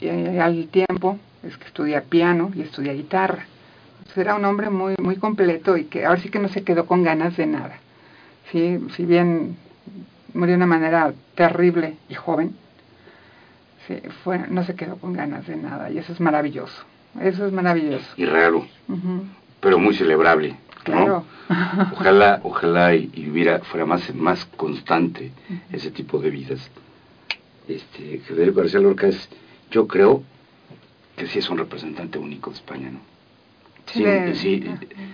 Y 0.00 0.08
al 0.38 0.68
tiempo 0.68 1.18
es 1.42 1.56
que 1.58 1.66
estudia 1.66 2.02
piano 2.02 2.50
y 2.54 2.62
estudia 2.62 2.92
guitarra. 2.94 3.44
era 4.16 4.34
un 4.34 4.44
hombre 4.44 4.70
muy 4.70 4.94
muy 4.98 5.16
completo 5.16 5.76
y 5.76 5.84
que 5.84 6.06
ahora 6.06 6.20
sí 6.20 6.30
que 6.30 6.38
no 6.38 6.48
se 6.48 6.64
quedó 6.64 6.86
con 6.86 7.02
ganas 7.02 7.36
de 7.36 7.46
nada. 7.46 7.78
Sí, 8.50 8.78
si 8.96 9.04
bien 9.04 9.56
murió 10.32 10.52
de 10.52 10.56
una 10.56 10.66
manera 10.66 11.12
terrible 11.34 11.96
y 12.08 12.14
joven, 12.14 12.56
sí, 13.86 14.00
fue, 14.24 14.38
no 14.38 14.64
se 14.64 14.74
quedó 14.74 14.96
con 14.96 15.12
ganas 15.12 15.46
de 15.46 15.56
nada 15.56 15.90
y 15.90 15.98
eso 15.98 16.12
es 16.12 16.20
maravilloso. 16.20 16.84
Eso 17.20 17.46
es 17.46 17.52
maravilloso. 17.52 18.06
Y 18.16 18.24
raro, 18.24 18.66
pero 19.60 19.78
muy 19.78 19.94
celebrable. 19.94 20.56
Claro. 20.84 21.24
Ojalá, 21.92 22.40
ojalá 22.42 22.94
y, 22.94 23.06
viviera, 23.06 23.60
fuera 23.60 23.84
más, 23.84 24.14
más 24.14 24.46
constante 24.56 25.32
ese 25.70 25.90
tipo 25.90 26.18
de 26.18 26.30
vidas. 26.30 26.70
Este, 27.68 28.18
Federico 28.20 28.60
García 28.60 28.80
Lorca 28.80 29.06
es, 29.06 29.28
yo 29.70 29.86
creo 29.86 30.22
que 31.16 31.26
sí 31.26 31.38
es 31.38 31.50
un 31.50 31.58
representante 31.58 32.18
único 32.18 32.50
de 32.50 32.56
España, 32.56 32.90
¿no? 32.90 33.00
Sí, 33.86 34.04
sí, 34.34 34.64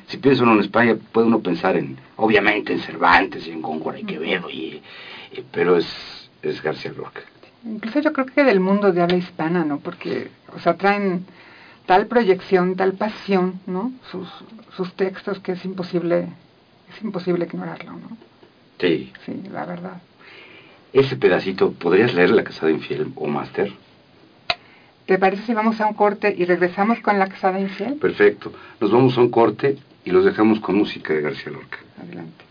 si 0.07 0.17
piensa 0.19 0.45
uno 0.45 0.53
en 0.53 0.61
España, 0.61 0.97
puede 1.13 1.27
uno 1.27 1.41
pensar 1.41 1.77
en, 1.77 1.97
obviamente, 2.17 2.73
en 2.73 2.81
Cervantes 2.81 3.47
y 3.47 3.51
en 3.51 3.63
Góngora 3.63 3.99
y 3.99 4.05
Quevedo, 4.05 4.49
y, 4.51 4.83
pero 5.51 5.77
es, 5.77 6.31
es 6.43 6.63
García 6.63 6.93
Lorca. 6.93 7.23
Incluso 7.65 8.01
yo 8.01 8.13
creo 8.13 8.27
que 8.27 8.45
del 8.45 8.61
mundo 8.61 8.93
de 8.93 9.03
habla 9.03 9.17
hispana, 9.17 9.65
¿no? 9.65 9.79
Porque, 9.81 10.29
o 10.55 10.61
sea, 10.61 10.77
traen 10.77 11.25
tal 11.89 12.07
proyección, 12.07 12.77
tal 12.77 12.93
pasión, 12.93 13.61
¿no? 13.67 13.93
Sus, 14.11 14.29
sus 14.77 14.93
textos 14.93 15.41
que 15.41 15.53
es 15.53 15.65
imposible, 15.65 16.29
es 16.95 17.03
imposible 17.03 17.47
ignorarlo, 17.47 17.93
¿no? 17.93 18.17
Sí. 18.79 19.11
Sí, 19.25 19.43
la 19.51 19.65
verdad. 19.65 20.03
Ese 20.93 21.17
pedacito, 21.17 21.73
¿podrías 21.73 22.13
leer 22.13 22.29
La 22.31 22.45
Casada 22.45 22.71
Infiel 22.71 23.11
o 23.17 23.27
Master? 23.27 23.73
¿Te 25.07 25.17
parece 25.19 25.45
si 25.45 25.55
vamos 25.55 25.81
a 25.81 25.87
un 25.87 25.95
corte 25.95 26.35
y 26.37 26.45
regresamos 26.45 27.01
con 27.01 27.19
La 27.19 27.27
Casada 27.27 27.59
Infiel? 27.59 27.95
Perfecto. 27.95 28.53
Nos 28.81 28.91
vamos 28.91 29.17
a 29.17 29.23
un 29.23 29.31
corte 29.31 29.79
y 30.05 30.11
los 30.11 30.27
dejamos 30.27 30.61
con 30.61 30.77
música 30.77 31.15
de 31.15 31.23
García 31.23 31.53
Lorca. 31.53 31.79
Adelante. 32.03 32.45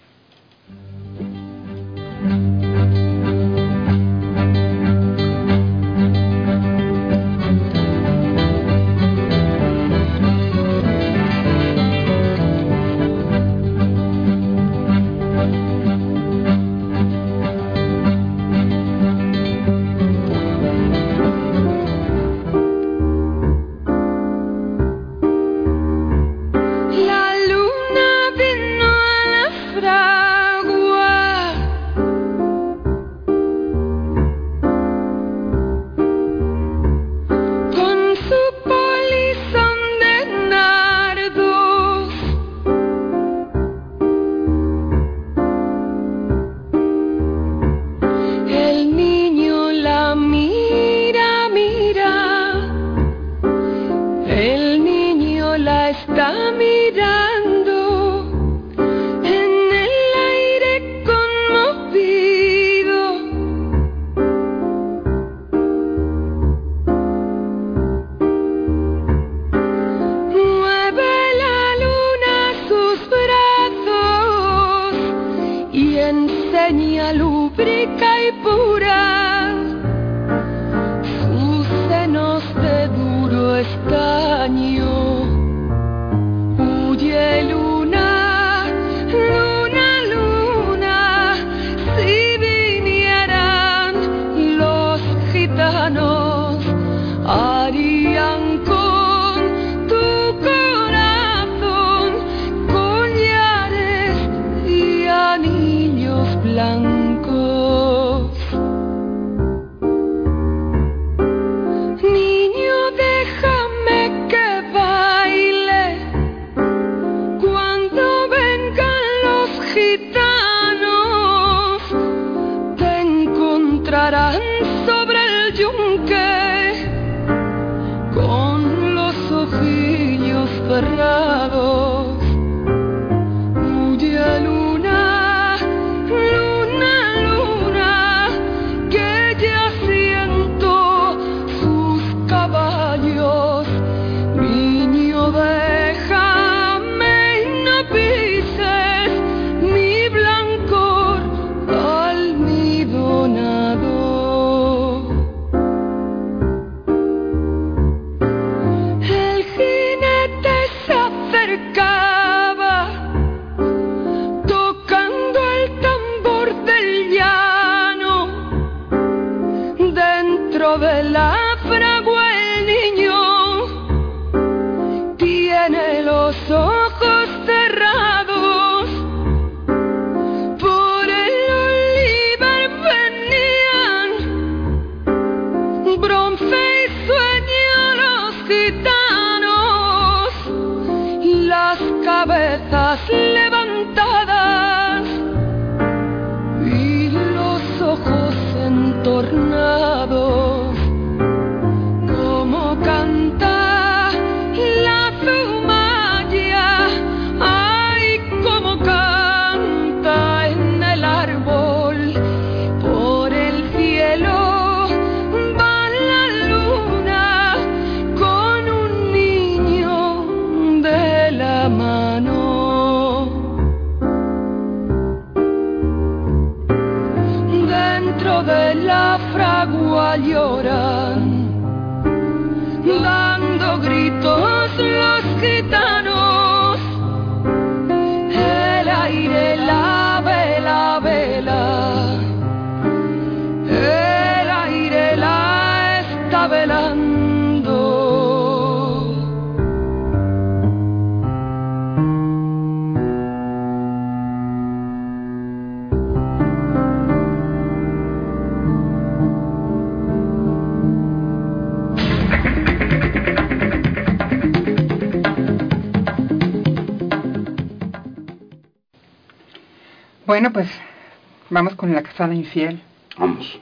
Con 271.88 271.96
la 271.96 272.04
casada 272.04 272.36
infiel. 272.36 272.82
Vamos. 273.18 273.62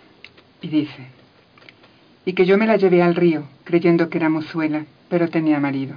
Y 0.59 0.67
dice, 0.67 1.05
y 2.25 2.33
que 2.33 2.47
yo 2.47 2.57
me 2.57 2.65
la 2.65 2.75
llevé 2.75 3.03
al 3.03 3.13
río, 3.13 3.43
creyendo 3.65 4.09
que 4.09 4.17
era 4.17 4.29
mozuela, 4.29 4.85
pero 5.09 5.29
tenía 5.29 5.59
marido. 5.59 5.95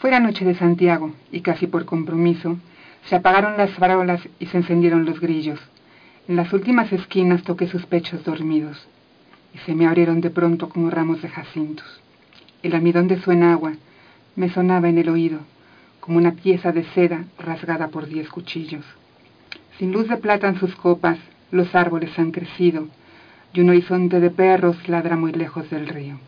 Fue 0.00 0.10
la 0.10 0.20
noche 0.20 0.44
de 0.44 0.54
Santiago, 0.54 1.14
y 1.32 1.40
casi 1.40 1.66
por 1.66 1.86
compromiso, 1.86 2.58
se 3.06 3.16
apagaron 3.16 3.56
las 3.56 3.70
farolas 3.70 4.20
y 4.38 4.46
se 4.46 4.58
encendieron 4.58 5.06
los 5.06 5.18
grillos. 5.18 5.58
En 6.28 6.36
las 6.36 6.52
últimas 6.52 6.92
esquinas 6.92 7.42
toqué 7.42 7.68
sus 7.68 7.86
pechos 7.86 8.22
dormidos, 8.22 8.86
y 9.54 9.58
se 9.60 9.74
me 9.74 9.86
abrieron 9.86 10.20
de 10.20 10.28
pronto 10.28 10.68
como 10.68 10.90
ramos 10.90 11.22
de 11.22 11.30
jacintos. 11.30 12.02
El 12.62 12.74
almidón 12.74 13.08
de 13.08 13.18
su 13.18 13.32
enagua 13.32 13.72
me 14.36 14.50
sonaba 14.50 14.90
en 14.90 14.98
el 14.98 15.08
oído, 15.08 15.38
como 16.00 16.18
una 16.18 16.32
pieza 16.32 16.70
de 16.70 16.84
seda 16.84 17.24
rasgada 17.38 17.88
por 17.88 18.06
diez 18.06 18.28
cuchillos. 18.28 18.84
Sin 19.78 19.92
luz 19.92 20.08
de 20.08 20.16
plata 20.16 20.48
en 20.48 20.58
sus 20.58 20.74
copas, 20.74 21.18
los 21.52 21.72
árboles 21.76 22.18
han 22.18 22.32
crecido, 22.32 22.88
y 23.52 23.60
un 23.60 23.70
horizonte 23.70 24.18
de 24.18 24.30
perros 24.30 24.88
ladra 24.88 25.14
muy 25.14 25.30
lejos 25.30 25.70
del 25.70 25.86
río. 25.86 26.18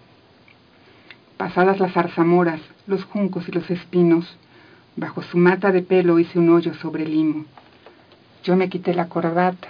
Pasadas 1.37 1.81
las 1.81 1.93
zarzamoras, 1.93 2.61
los 2.87 3.03
juncos 3.03 3.49
y 3.49 3.53
los 3.53 3.69
espinos, 3.69 4.37
bajo 4.95 5.23
su 5.23 5.37
mata 5.37 5.73
de 5.73 5.83
pelo 5.83 6.21
hice 6.21 6.39
un 6.39 6.51
hoyo 6.51 6.75
sobre 6.75 7.03
el 7.03 7.11
limo. 7.11 7.45
Yo 8.45 8.55
me 8.55 8.69
quité 8.69 8.95
la 8.95 9.09
corbata. 9.09 9.69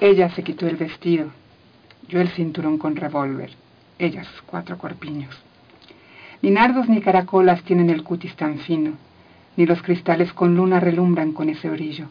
Ella 0.00 0.28
se 0.30 0.42
quitó 0.42 0.66
el 0.66 0.76
vestido. 0.76 1.30
Yo 2.08 2.20
el 2.20 2.30
cinturón 2.30 2.78
con 2.78 2.96
revólver. 2.96 3.50
Ella 3.98 4.24
sus 4.24 4.42
cuatro 4.42 4.76
corpiños. 4.76 5.40
Ni 6.42 6.50
nardos 6.50 6.88
ni 6.88 7.00
caracolas 7.00 7.62
tienen 7.62 7.90
el 7.90 8.02
cutis 8.02 8.34
tan 8.34 8.58
fino, 8.58 8.94
ni 9.56 9.66
los 9.66 9.80
cristales 9.82 10.32
con 10.32 10.56
luna 10.56 10.80
relumbran 10.80 11.32
con 11.32 11.48
ese 11.48 11.70
brillo. 11.70 12.08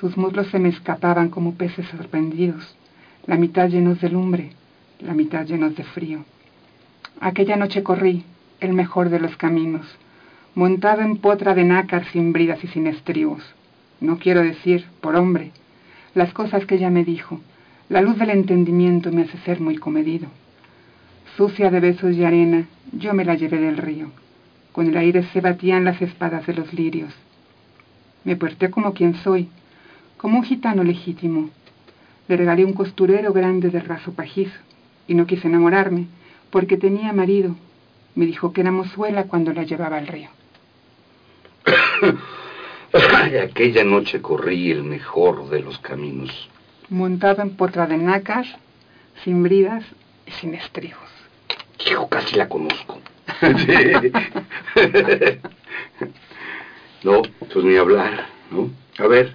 Sus 0.00 0.16
muslos 0.16 0.48
se 0.48 0.58
me 0.58 0.68
escapaban 0.68 1.30
como 1.30 1.54
peces 1.54 1.86
sorprendidos, 1.88 2.76
la 3.26 3.36
mitad 3.36 3.68
llenos 3.68 4.00
de 4.00 4.10
lumbre, 4.10 4.50
la 5.00 5.14
mitad 5.14 5.46
llenos 5.46 5.74
de 5.74 5.84
frío. 5.84 6.24
Aquella 7.18 7.56
noche 7.56 7.82
corrí, 7.82 8.24
el 8.60 8.74
mejor 8.74 9.08
de 9.08 9.20
los 9.20 9.36
caminos, 9.36 9.86
montado 10.54 11.00
en 11.00 11.16
potra 11.16 11.54
de 11.54 11.64
nácar 11.64 12.04
sin 12.12 12.32
bridas 12.32 12.62
y 12.62 12.68
sin 12.68 12.86
estribos. 12.86 13.42
No 14.00 14.18
quiero 14.18 14.42
decir, 14.42 14.84
por 15.00 15.16
hombre, 15.16 15.52
las 16.14 16.32
cosas 16.34 16.66
que 16.66 16.74
ella 16.74 16.90
me 16.90 17.04
dijo. 17.04 17.40
La 17.88 18.02
luz 18.02 18.18
del 18.18 18.30
entendimiento 18.30 19.12
me 19.12 19.22
hace 19.22 19.38
ser 19.38 19.60
muy 19.60 19.76
comedido. 19.76 20.28
Sucia 21.36 21.70
de 21.70 21.80
besos 21.80 22.14
y 22.14 22.24
arena, 22.24 22.66
yo 22.92 23.14
me 23.14 23.24
la 23.24 23.34
llevé 23.34 23.58
del 23.58 23.78
río. 23.78 24.10
Con 24.72 24.88
el 24.88 24.96
aire 24.96 25.22
se 25.32 25.40
batían 25.40 25.84
las 25.84 26.02
espadas 26.02 26.46
de 26.46 26.54
los 26.54 26.72
lirios. 26.74 27.14
Me 28.24 28.36
porté 28.36 28.70
como 28.70 28.92
quien 28.92 29.14
soy, 29.14 29.48
como 30.16 30.38
un 30.38 30.44
gitano 30.44 30.82
legítimo. 30.84 31.50
Le 32.28 32.36
regalé 32.36 32.64
un 32.64 32.72
costurero 32.72 33.32
grande 33.32 33.70
de 33.70 33.80
raso 33.80 34.12
pajizo 34.12 34.58
y 35.06 35.14
no 35.14 35.26
quise 35.26 35.48
enamorarme 35.48 36.06
porque 36.50 36.76
tenía 36.76 37.12
marido. 37.12 37.54
Me 38.14 38.26
dijo 38.26 38.52
que 38.52 38.62
era 38.62 38.70
mozuela 38.72 39.24
cuando 39.24 39.52
la 39.52 39.64
llevaba 39.64 39.98
al 39.98 40.06
río. 40.06 40.30
Aquella 43.42 43.84
noche 43.84 44.22
corrí 44.22 44.70
el 44.70 44.84
mejor 44.84 45.50
de 45.50 45.60
los 45.60 45.78
caminos. 45.78 46.48
Montado 46.88 47.42
en 47.42 47.56
potra 47.56 47.86
de 47.86 47.98
nácar, 47.98 48.46
sin 49.22 49.42
bridas 49.42 49.84
y 50.24 50.30
sin 50.32 50.54
estribos. 50.54 51.02
Casi 52.08 52.36
la 52.36 52.48
conozco. 52.48 52.98
no, 57.02 57.22
pues 57.52 57.64
ni 57.64 57.76
hablar, 57.76 58.26
¿no? 58.50 58.70
A 58.98 59.06
ver, 59.06 59.34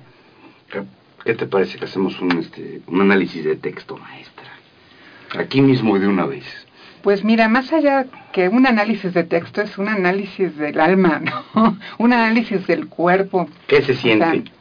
¿qué 1.23 1.33
te 1.35 1.45
parece 1.45 1.77
que 1.77 1.85
hacemos 1.85 2.19
un, 2.21 2.37
este, 2.39 2.81
un 2.87 3.01
análisis 3.01 3.43
de 3.43 3.55
texto, 3.55 3.97
maestra? 3.97 4.47
Aquí 5.37 5.61
mismo 5.61 5.97
de 5.97 6.07
una 6.07 6.25
vez. 6.25 6.45
Pues 7.03 7.23
mira, 7.23 7.47
más 7.47 7.71
allá 7.73 8.05
que 8.31 8.49
un 8.49 8.67
análisis 8.67 9.13
de 9.13 9.23
texto 9.23 9.61
es 9.61 9.77
un 9.77 9.87
análisis 9.87 10.55
del 10.57 10.79
alma, 10.79 11.21
¿no? 11.55 11.77
un 11.97 12.13
análisis 12.13 12.67
del 12.67 12.87
cuerpo. 12.87 13.49
¿Qué 13.67 13.81
se 13.81 13.95
siente? 13.95 14.51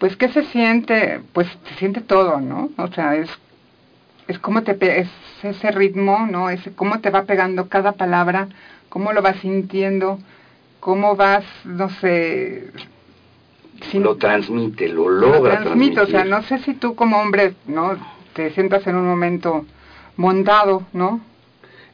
pues 0.00 0.16
qué 0.16 0.30
se 0.30 0.44
siente, 0.44 1.20
pues 1.34 1.46
se 1.68 1.74
siente 1.74 2.00
todo, 2.00 2.40
¿no? 2.40 2.70
O 2.78 2.88
sea, 2.88 3.16
es 3.16 3.28
es 4.28 4.38
cómo 4.38 4.62
te 4.62 5.00
es 5.00 5.08
ese 5.42 5.70
ritmo, 5.72 6.26
¿no? 6.26 6.48
Es 6.48 6.60
cómo 6.74 7.00
te 7.00 7.10
va 7.10 7.24
pegando 7.24 7.68
cada 7.68 7.92
palabra, 7.92 8.48
cómo 8.88 9.12
lo 9.12 9.20
vas 9.22 9.36
sintiendo, 9.40 10.18
cómo 10.80 11.16
vas, 11.16 11.44
no 11.64 11.90
sé, 11.90 12.70
lo 13.94 14.16
transmite, 14.16 14.88
lo 14.88 15.08
logra 15.08 15.56
lo 15.56 15.62
transmite, 15.62 16.00
o 16.00 16.06
sea, 16.06 16.24
no 16.24 16.42
sé 16.42 16.58
si 16.58 16.74
tú 16.74 16.94
como 16.94 17.18
hombre, 17.18 17.54
¿no? 17.66 17.96
Te 18.34 18.50
sientas 18.50 18.86
en 18.86 18.96
un 18.96 19.06
momento 19.06 19.64
montado, 20.16 20.82
¿no? 20.92 21.20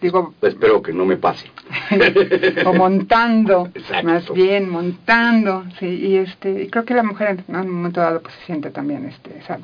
Digo, 0.00 0.34
espero 0.42 0.82
que 0.82 0.92
no 0.92 1.06
me 1.06 1.16
pase. 1.16 1.50
o 2.66 2.72
montando, 2.74 3.70
más 4.04 4.30
bien 4.32 4.68
montando, 4.68 5.64
sí, 5.78 5.86
y 5.86 6.16
este, 6.16 6.64
y 6.64 6.68
creo 6.68 6.84
que 6.84 6.94
la 6.94 7.02
mujer 7.02 7.44
en 7.48 7.56
un 7.56 7.70
momento 7.70 8.00
dado 8.00 8.20
pues 8.20 8.34
se 8.34 8.46
siente 8.46 8.70
también 8.70 9.06
este, 9.06 9.38
esa 9.38 9.58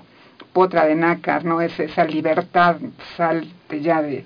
potra 0.53 0.87
de 0.87 0.95
nácar, 0.95 1.45
¿no? 1.45 1.61
Es 1.61 1.79
esa 1.79 2.05
libertad, 2.05 2.77
salte 3.17 3.81
ya 3.81 4.03
de, 4.03 4.25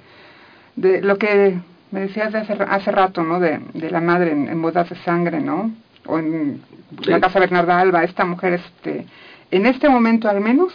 de 0.76 1.02
lo 1.02 1.18
que 1.18 1.58
me 1.90 2.00
decías 2.00 2.32
de 2.32 2.38
hace, 2.38 2.52
hace 2.52 2.90
rato, 2.90 3.22
¿no? 3.22 3.40
De, 3.40 3.60
de 3.74 3.90
la 3.90 4.00
madre 4.00 4.32
en, 4.32 4.62
bodas 4.62 4.88
de 4.90 4.96
sangre, 4.96 5.40
¿no? 5.40 5.72
O 6.06 6.18
en 6.18 6.62
la 7.04 7.20
casa 7.20 7.40
Bernarda 7.40 7.80
Alba, 7.80 8.04
esta 8.04 8.24
mujer, 8.24 8.54
este, 8.54 9.06
en 9.50 9.66
este 9.66 9.88
momento 9.88 10.28
al 10.28 10.40
menos, 10.40 10.72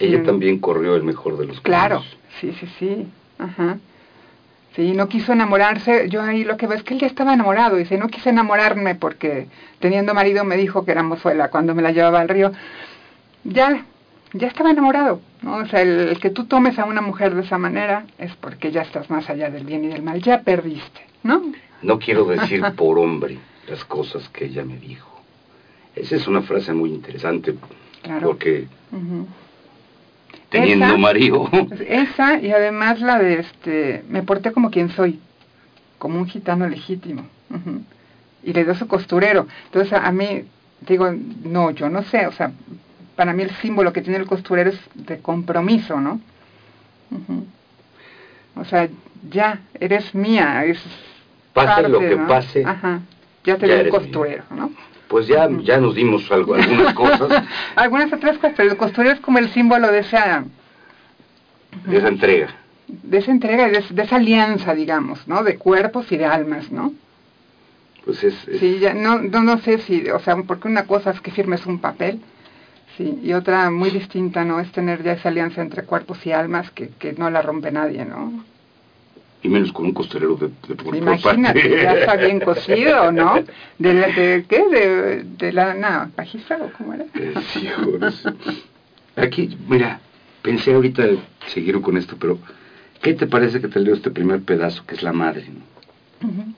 ella 0.00 0.22
también 0.22 0.58
corrió 0.58 0.96
el 0.96 1.02
mejor 1.02 1.38
de 1.38 1.46
los 1.46 1.60
Claro, 1.60 2.02
sí, 2.40 2.54
sí, 2.58 2.66
sí, 2.78 3.06
ajá. 3.38 3.78
Sí, 4.74 4.92
no 4.92 5.08
quiso 5.08 5.32
enamorarse. 5.32 6.08
Yo 6.08 6.20
ahí 6.20 6.42
lo 6.42 6.56
que 6.56 6.66
veo 6.66 6.76
es 6.76 6.82
que 6.82 6.94
él 6.94 7.00
ya 7.00 7.06
estaba 7.06 7.32
enamorado. 7.32 7.76
Dice, 7.76 7.96
no 7.96 8.08
quise 8.08 8.30
enamorarme 8.30 8.96
porque 8.96 9.46
teniendo 9.78 10.14
marido 10.14 10.42
me 10.42 10.56
dijo 10.56 10.84
que 10.84 10.90
era 10.90 11.04
mozuela 11.04 11.48
cuando 11.48 11.76
me 11.76 11.82
la 11.82 11.92
llevaba 11.92 12.20
al 12.20 12.28
río 12.28 12.50
ya, 13.44 13.84
ya 14.32 14.48
estaba 14.48 14.70
enamorado, 14.70 15.20
¿no? 15.42 15.56
O 15.56 15.66
sea, 15.66 15.82
el, 15.82 16.18
que 16.18 16.30
tú 16.30 16.46
tomes 16.46 16.78
a 16.78 16.86
una 16.86 17.02
mujer 17.02 17.34
de 17.34 17.42
esa 17.42 17.58
manera 17.58 18.06
es 18.18 18.34
porque 18.36 18.72
ya 18.72 18.82
estás 18.82 19.10
más 19.10 19.28
allá 19.30 19.50
del 19.50 19.64
bien 19.64 19.84
y 19.84 19.88
del 19.88 20.02
mal, 20.02 20.20
ya 20.20 20.40
perdiste, 20.40 21.06
¿no? 21.22 21.42
No 21.84 21.98
quiero 21.98 22.24
decir 22.24 22.62
por 22.76 22.98
hombre 22.98 23.38
las 23.68 23.84
cosas 23.84 24.28
que 24.30 24.46
ella 24.46 24.64
me 24.64 24.78
dijo. 24.78 25.10
Esa 25.94 26.16
es 26.16 26.26
una 26.26 26.42
frase 26.42 26.72
muy 26.72 26.90
interesante, 26.90 27.54
porque 28.22 28.66
teniendo 30.48 30.98
marido... 30.98 31.48
Pues, 31.50 31.80
esa 31.86 32.40
y 32.40 32.50
además 32.50 33.00
la 33.00 33.18
de, 33.18 33.40
este, 33.40 34.04
me 34.08 34.22
porté 34.22 34.52
como 34.52 34.70
quien 34.70 34.90
soy, 34.90 35.20
como 35.98 36.18
un 36.18 36.26
gitano 36.26 36.68
legítimo. 36.68 37.26
Y 38.42 38.52
le 38.52 38.64
dio 38.64 38.74
su 38.74 38.88
costurero. 38.88 39.46
Entonces 39.66 39.92
a 39.92 40.10
mí, 40.10 40.44
digo, 40.80 41.14
no, 41.44 41.70
yo 41.70 41.88
no 41.88 42.02
sé, 42.02 42.26
o 42.26 42.32
sea, 42.32 42.52
para 43.14 43.32
mí 43.32 43.44
el 43.44 43.50
símbolo 43.56 43.92
que 43.92 44.02
tiene 44.02 44.18
el 44.18 44.26
costurero 44.26 44.70
es 44.70 44.80
de 44.94 45.18
compromiso, 45.18 46.00
¿no? 46.00 46.20
O 48.56 48.64
sea, 48.64 48.88
ya, 49.30 49.60
eres 49.78 50.14
mía, 50.14 50.64
es 50.64 50.82
Pase 51.54 51.88
lo 51.88 52.00
que 52.00 52.16
pase. 52.16 52.64
Ajá, 52.64 53.00
ya 53.44 53.56
te 53.56 53.84
un 53.84 53.88
costurero, 53.88 54.44
¿no? 54.50 54.70
Pues 55.08 55.26
ya, 55.26 55.48
ya 55.62 55.78
nos 55.78 55.94
dimos 55.94 56.30
algo, 56.30 56.54
algunas 56.54 56.92
cosas. 56.94 57.44
algunas 57.76 58.12
otras 58.12 58.36
cosas, 58.36 58.54
pero 58.56 58.70
el 58.70 58.76
costurero 58.76 59.14
es 59.14 59.20
como 59.20 59.38
el 59.38 59.48
símbolo 59.50 59.90
de 59.90 60.00
esa... 60.00 60.44
De 61.86 61.96
esa 61.96 62.08
entrega. 62.08 62.48
De 62.88 63.18
esa 63.18 63.30
entrega, 63.30 63.68
de, 63.68 63.84
de 63.88 64.02
esa 64.02 64.16
alianza, 64.16 64.74
digamos, 64.74 65.26
¿no? 65.26 65.42
De 65.42 65.56
cuerpos 65.56 66.10
y 66.12 66.16
de 66.16 66.26
almas, 66.26 66.70
¿no? 66.70 66.92
Pues 68.04 68.22
es, 68.24 68.34
Sí, 68.58 68.78
ya, 68.80 68.92
no, 68.92 69.18
no, 69.18 69.42
no 69.42 69.58
sé 69.58 69.78
si, 69.78 70.08
o 70.10 70.18
sea, 70.18 70.36
porque 70.36 70.68
una 70.68 70.86
cosa 70.86 71.10
es 71.10 71.20
que 71.20 71.30
firmes 71.30 71.64
un 71.66 71.78
papel 71.78 72.20
Sí, 72.96 73.18
y 73.24 73.32
otra 73.32 73.70
muy 73.70 73.90
distinta, 73.90 74.44
¿no? 74.44 74.60
Es 74.60 74.70
tener 74.70 75.02
ya 75.02 75.12
esa 75.12 75.28
alianza 75.28 75.60
entre 75.62 75.82
cuerpos 75.82 76.24
y 76.26 76.32
almas 76.32 76.70
que, 76.70 76.90
que 76.90 77.12
no 77.12 77.28
la 77.28 77.42
rompe 77.42 77.72
nadie, 77.72 78.04
¿no? 78.04 78.44
Y 79.44 79.48
menos 79.48 79.70
con 79.72 79.86
un 79.86 79.92
costurero 79.92 80.34
de, 80.34 80.50
de 80.66 80.74
por 80.74 80.96
Imagínate, 80.96 81.70
ya 81.70 81.94
está 81.94 82.16
bien 82.16 82.40
cosido, 82.40 83.12
¿no? 83.12 83.34
¿De, 83.78 83.94
de 83.94 84.44
qué? 84.48 84.68
De, 84.68 85.22
de 85.22 85.52
la 85.52 85.74
no, 85.74 86.10
pajiza 86.16 86.56
o 86.56 86.72
cómo 86.76 86.94
era? 86.94 87.04
Eh, 87.14 87.34
sí, 87.52 87.68
Aquí, 89.14 89.56
mira, 89.68 90.00
pensé 90.42 90.74
ahorita 90.74 91.04
seguir 91.46 91.80
con 91.80 91.96
esto, 91.96 92.16
pero 92.18 92.40
¿qué 93.00 93.14
te 93.14 93.28
parece 93.28 93.60
que 93.60 93.68
te 93.68 93.78
leo 93.78 93.94
este 93.94 94.10
primer 94.10 94.42
pedazo, 94.42 94.84
que 94.86 94.96
es 94.96 95.02
la 95.04 95.12
madre, 95.12 95.46
¿no? 95.48 96.54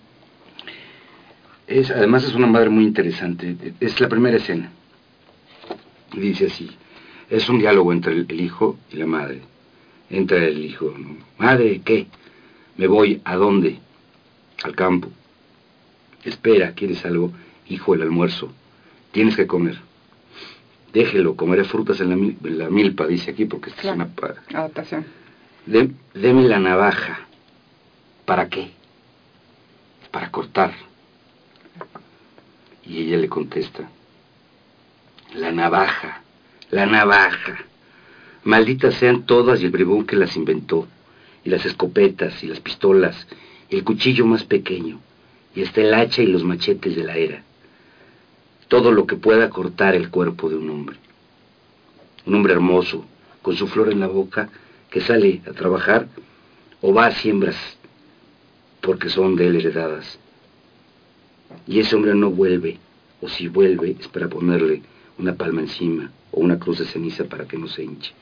es, 1.67 1.91
además 1.91 2.25
es 2.25 2.35
una 2.35 2.47
madre 2.47 2.71
muy 2.71 2.85
interesante, 2.85 3.57
es 3.81 4.01
la 4.01 4.09
primera 4.09 4.39
escena 4.39 4.71
dice 6.21 6.47
así, 6.47 6.71
es 7.31 7.49
un 7.49 7.59
diálogo 7.59 7.93
entre 7.93 8.13
el, 8.13 8.41
hijo 8.41 8.79
y 8.93 8.97
la 8.97 9.07
madre. 9.07 9.43
Entra 10.11 10.45
el 10.45 10.65
hijo, 10.65 10.95
madre, 11.39 11.81
¿qué? 11.85 12.07
Me 12.77 12.87
voy, 12.87 13.21
¿a 13.25 13.37
dónde? 13.37 13.79
Al 14.63 14.75
campo. 14.75 15.09
Espera, 16.25 16.73
¿quieres 16.73 17.05
algo? 17.05 17.33
Hijo, 17.69 17.95
el 17.95 18.03
almuerzo. 18.03 18.53
Tienes 19.13 19.37
que 19.37 19.47
comer. 19.47 19.79
Déjelo, 20.93 21.37
comeré 21.37 21.65
frutas 21.65 22.01
en 22.01 22.37
la, 22.43 22.71
milpa, 22.71 23.07
dice 23.07 23.31
aquí, 23.31 23.45
porque 23.45 23.71
esta 23.71 23.83
es 23.83 23.95
una... 23.95 24.09
Adaptación. 24.55 25.05
deme 25.67 26.43
la 26.49 26.59
navaja. 26.59 27.27
¿Para 28.25 28.49
qué? 28.49 28.71
Para 30.11 30.31
cortar. 30.31 30.73
Y 32.85 33.03
ella 33.03 33.19
le 33.19 33.29
contesta, 33.29 33.89
la 35.35 35.53
navaja, 35.53 36.23
la 36.71 36.87
navaja. 36.87 37.59
Malditas 38.45 38.95
sean 38.95 39.25
todas 39.27 39.61
y 39.61 39.65
el 39.65 39.71
bribón 39.71 40.07
que 40.07 40.17
las 40.17 40.37
inventó, 40.37 40.87
y 41.47 41.49
las 41.49 41.65
escopetas 41.65 42.43
y 42.43 42.49
las 42.49 42.59
pistolas, 42.59 43.27
y 43.71 43.77
el 43.77 43.85
cuchillo 43.85 44.27
más 44.27 44.43
pequeño, 44.43 44.99
y 45.55 45.63
hasta 45.63 45.81
el 45.81 45.95
hacha 45.95 46.21
y 46.21 46.27
los 46.27 46.43
machetes 46.43 46.97
de 46.97 47.05
la 47.05 47.17
era. 47.17 47.45
Todo 48.67 48.91
lo 48.91 49.07
que 49.07 49.15
pueda 49.15 49.49
cortar 49.49 49.95
el 49.95 50.11
cuerpo 50.11 50.51
de 50.51 50.57
un 50.57 50.69
hombre. 50.71 50.97
Un 52.27 52.35
hombre 52.35 52.53
hermoso, 52.53 53.07
con 53.43 53.57
su 53.57 53.69
flor 53.69 53.93
en 53.93 54.01
la 54.01 54.09
boca, 54.09 54.49
que 54.91 55.01
sale 55.01 55.41
a 55.49 55.53
trabajar 55.53 56.09
o 56.81 56.93
va 56.93 57.07
a 57.07 57.13
siembras 57.13 57.57
porque 58.81 59.09
son 59.09 59.37
de 59.37 59.47
él 59.47 59.57
heredadas. 59.57 60.19
Y 61.69 61.79
ese 61.79 61.95
hombre 61.95 62.17
no 62.17 62.31
vuelve, 62.31 62.79
o 63.21 63.29
si 63.29 63.47
vuelve 63.47 63.97
es 64.01 64.09
para 64.09 64.29
ponerle 64.29 64.83
una 65.17 65.37
palma 65.37 65.61
encima 65.61 66.11
o 66.33 66.41
una 66.41 66.59
cruz 66.59 66.81
de 66.81 66.87
ceniza 66.87 67.25
para 67.25 67.47
que 67.47 67.57
no 67.57 67.69
se 67.69 67.85
hinche. 67.85 68.13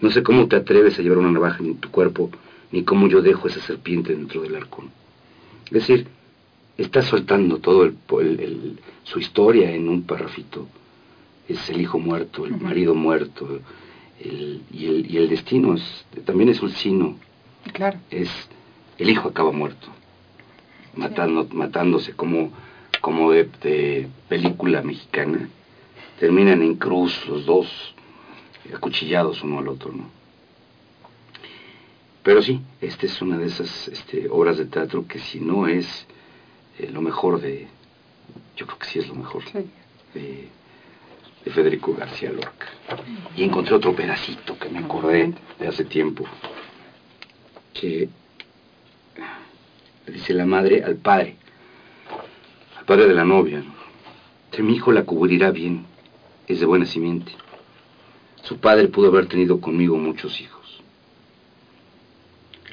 No 0.00 0.10
sé 0.10 0.22
cómo 0.22 0.46
te 0.48 0.56
atreves 0.56 0.98
a 0.98 1.02
llevar 1.02 1.18
una 1.18 1.32
navaja 1.32 1.62
en 1.62 1.76
tu 1.76 1.90
cuerpo, 1.90 2.30
ni 2.70 2.84
cómo 2.84 3.08
yo 3.08 3.22
dejo 3.22 3.48
esa 3.48 3.60
serpiente 3.60 4.14
dentro 4.14 4.42
del 4.42 4.56
arcón. 4.56 4.90
Es 5.66 5.72
decir, 5.72 6.06
está 6.76 7.02
soltando 7.02 7.58
todo 7.58 7.84
el, 7.84 8.78
su 9.04 9.18
historia 9.18 9.72
en 9.72 9.88
un 9.88 10.02
parrafito. 10.02 10.66
Es 11.48 11.68
el 11.70 11.80
hijo 11.80 11.98
muerto, 11.98 12.44
el 12.44 12.56
marido 12.60 12.94
muerto, 12.94 13.60
y, 14.22 14.86
el, 14.86 15.06
y 15.10 15.16
el 15.16 15.28
destino 15.28 15.74
es, 15.74 16.04
también 16.24 16.50
es 16.50 16.62
un 16.62 16.70
sino. 16.70 17.16
Claro. 17.72 17.98
Es, 18.10 18.30
el 18.98 19.10
hijo 19.10 19.28
acaba 19.28 19.52
muerto, 19.52 19.88
matando, 20.94 21.46
matándose 21.52 22.12
como, 22.12 22.52
como 23.00 23.32
de 23.32 24.08
película 24.28 24.82
mexicana 24.82 25.48
terminan 26.18 26.62
en 26.62 26.74
cruz 26.74 27.26
los 27.28 27.46
dos, 27.46 27.94
acuchillados 28.74 29.42
uno 29.42 29.58
al 29.58 29.68
otro, 29.68 29.92
¿no? 29.92 30.10
Pero 32.22 32.42
sí, 32.42 32.60
esta 32.80 33.06
es 33.06 33.22
una 33.22 33.38
de 33.38 33.46
esas 33.46 33.88
este, 33.88 34.28
obras 34.28 34.58
de 34.58 34.66
teatro 34.66 35.06
que 35.06 35.18
si 35.18 35.40
no 35.40 35.66
es 35.66 36.06
eh, 36.78 36.90
lo 36.92 37.00
mejor 37.00 37.40
de, 37.40 37.66
yo 38.56 38.66
creo 38.66 38.78
que 38.78 38.86
sí 38.86 38.98
es 38.98 39.08
lo 39.08 39.14
mejor 39.14 39.42
Sí. 39.44 39.58
de, 40.14 40.48
de 41.44 41.50
Federico 41.50 41.94
García 41.94 42.30
Lorca. 42.30 42.66
Y 43.36 43.44
encontré 43.44 43.74
otro 43.74 43.94
pedacito 43.94 44.58
que 44.58 44.68
me 44.68 44.80
acordé 44.80 45.32
de 45.58 45.68
hace 45.68 45.84
tiempo, 45.84 46.24
que 47.72 48.08
le 50.06 50.12
dice 50.12 50.34
la 50.34 50.44
madre 50.44 50.82
al 50.82 50.96
padre, 50.96 51.36
al 52.78 52.84
padre 52.84 53.06
de 53.08 53.14
la 53.14 53.24
novia, 53.24 53.60
¿no? 53.60 53.74
que 54.50 54.62
mi 54.62 54.74
hijo 54.74 54.92
la 54.92 55.04
cubrirá 55.04 55.50
bien, 55.50 55.86
es 56.46 56.60
de 56.60 56.66
buena 56.66 56.84
simiente. 56.86 57.32
Su 58.42 58.58
padre 58.58 58.88
pudo 58.88 59.08
haber 59.08 59.26
tenido 59.26 59.60
conmigo 59.60 59.96
muchos 59.96 60.40
hijos. 60.40 60.58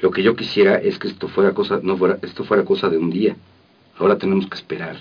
Lo 0.00 0.10
que 0.10 0.22
yo 0.22 0.36
quisiera 0.36 0.76
es 0.76 0.98
que 0.98 1.08
esto 1.08 1.28
fuera 1.28 1.52
cosa, 1.52 1.80
no 1.82 1.96
fuera, 1.96 2.18
esto 2.22 2.44
fuera 2.44 2.64
cosa 2.64 2.88
de 2.88 2.98
un 2.98 3.10
día. 3.10 3.36
Ahora 3.98 4.18
tenemos 4.18 4.46
que 4.46 4.56
esperar. 4.56 4.96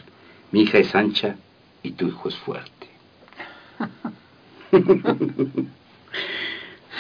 Mi 0.52 0.62
hija 0.62 0.78
es 0.78 0.96
ancha 0.96 1.36
y 1.84 1.92
tu 1.92 2.08
hijo 2.08 2.30
es 2.30 2.36
fuerte. 2.38 2.88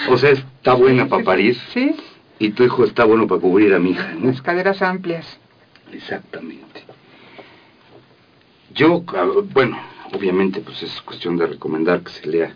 o 0.09 0.17
sea, 0.17 0.31
está 0.31 0.73
buena 0.73 1.03
Sí, 1.03 1.09
para 1.09 1.23
parir 1.23 1.57
Sí, 1.73 1.95
y 2.37 2.49
tu 2.51 2.63
hijo 2.63 2.83
está 2.83 3.05
bueno 3.05 3.27
para 3.27 3.39
cubrir 3.39 3.73
a 3.73 3.79
mi 3.79 3.91
hija, 3.91 4.13
¿no? 4.13 4.27
las 4.27 4.41
caderas 4.41 4.81
amplias. 4.81 5.39
Exactamente. 5.91 6.83
Yo, 8.73 9.03
ah, 9.07 9.25
bueno, 9.53 9.77
obviamente, 10.11 10.59
pues 10.59 10.83
es 10.83 11.01
cuestión 11.01 11.37
de 11.37 11.47
recomendar 11.47 12.01
que 12.01 12.11
se 12.11 12.27
lea 12.27 12.53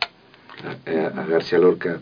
a, 0.65 1.23
García 1.25 1.59
Lorca, 1.59 1.99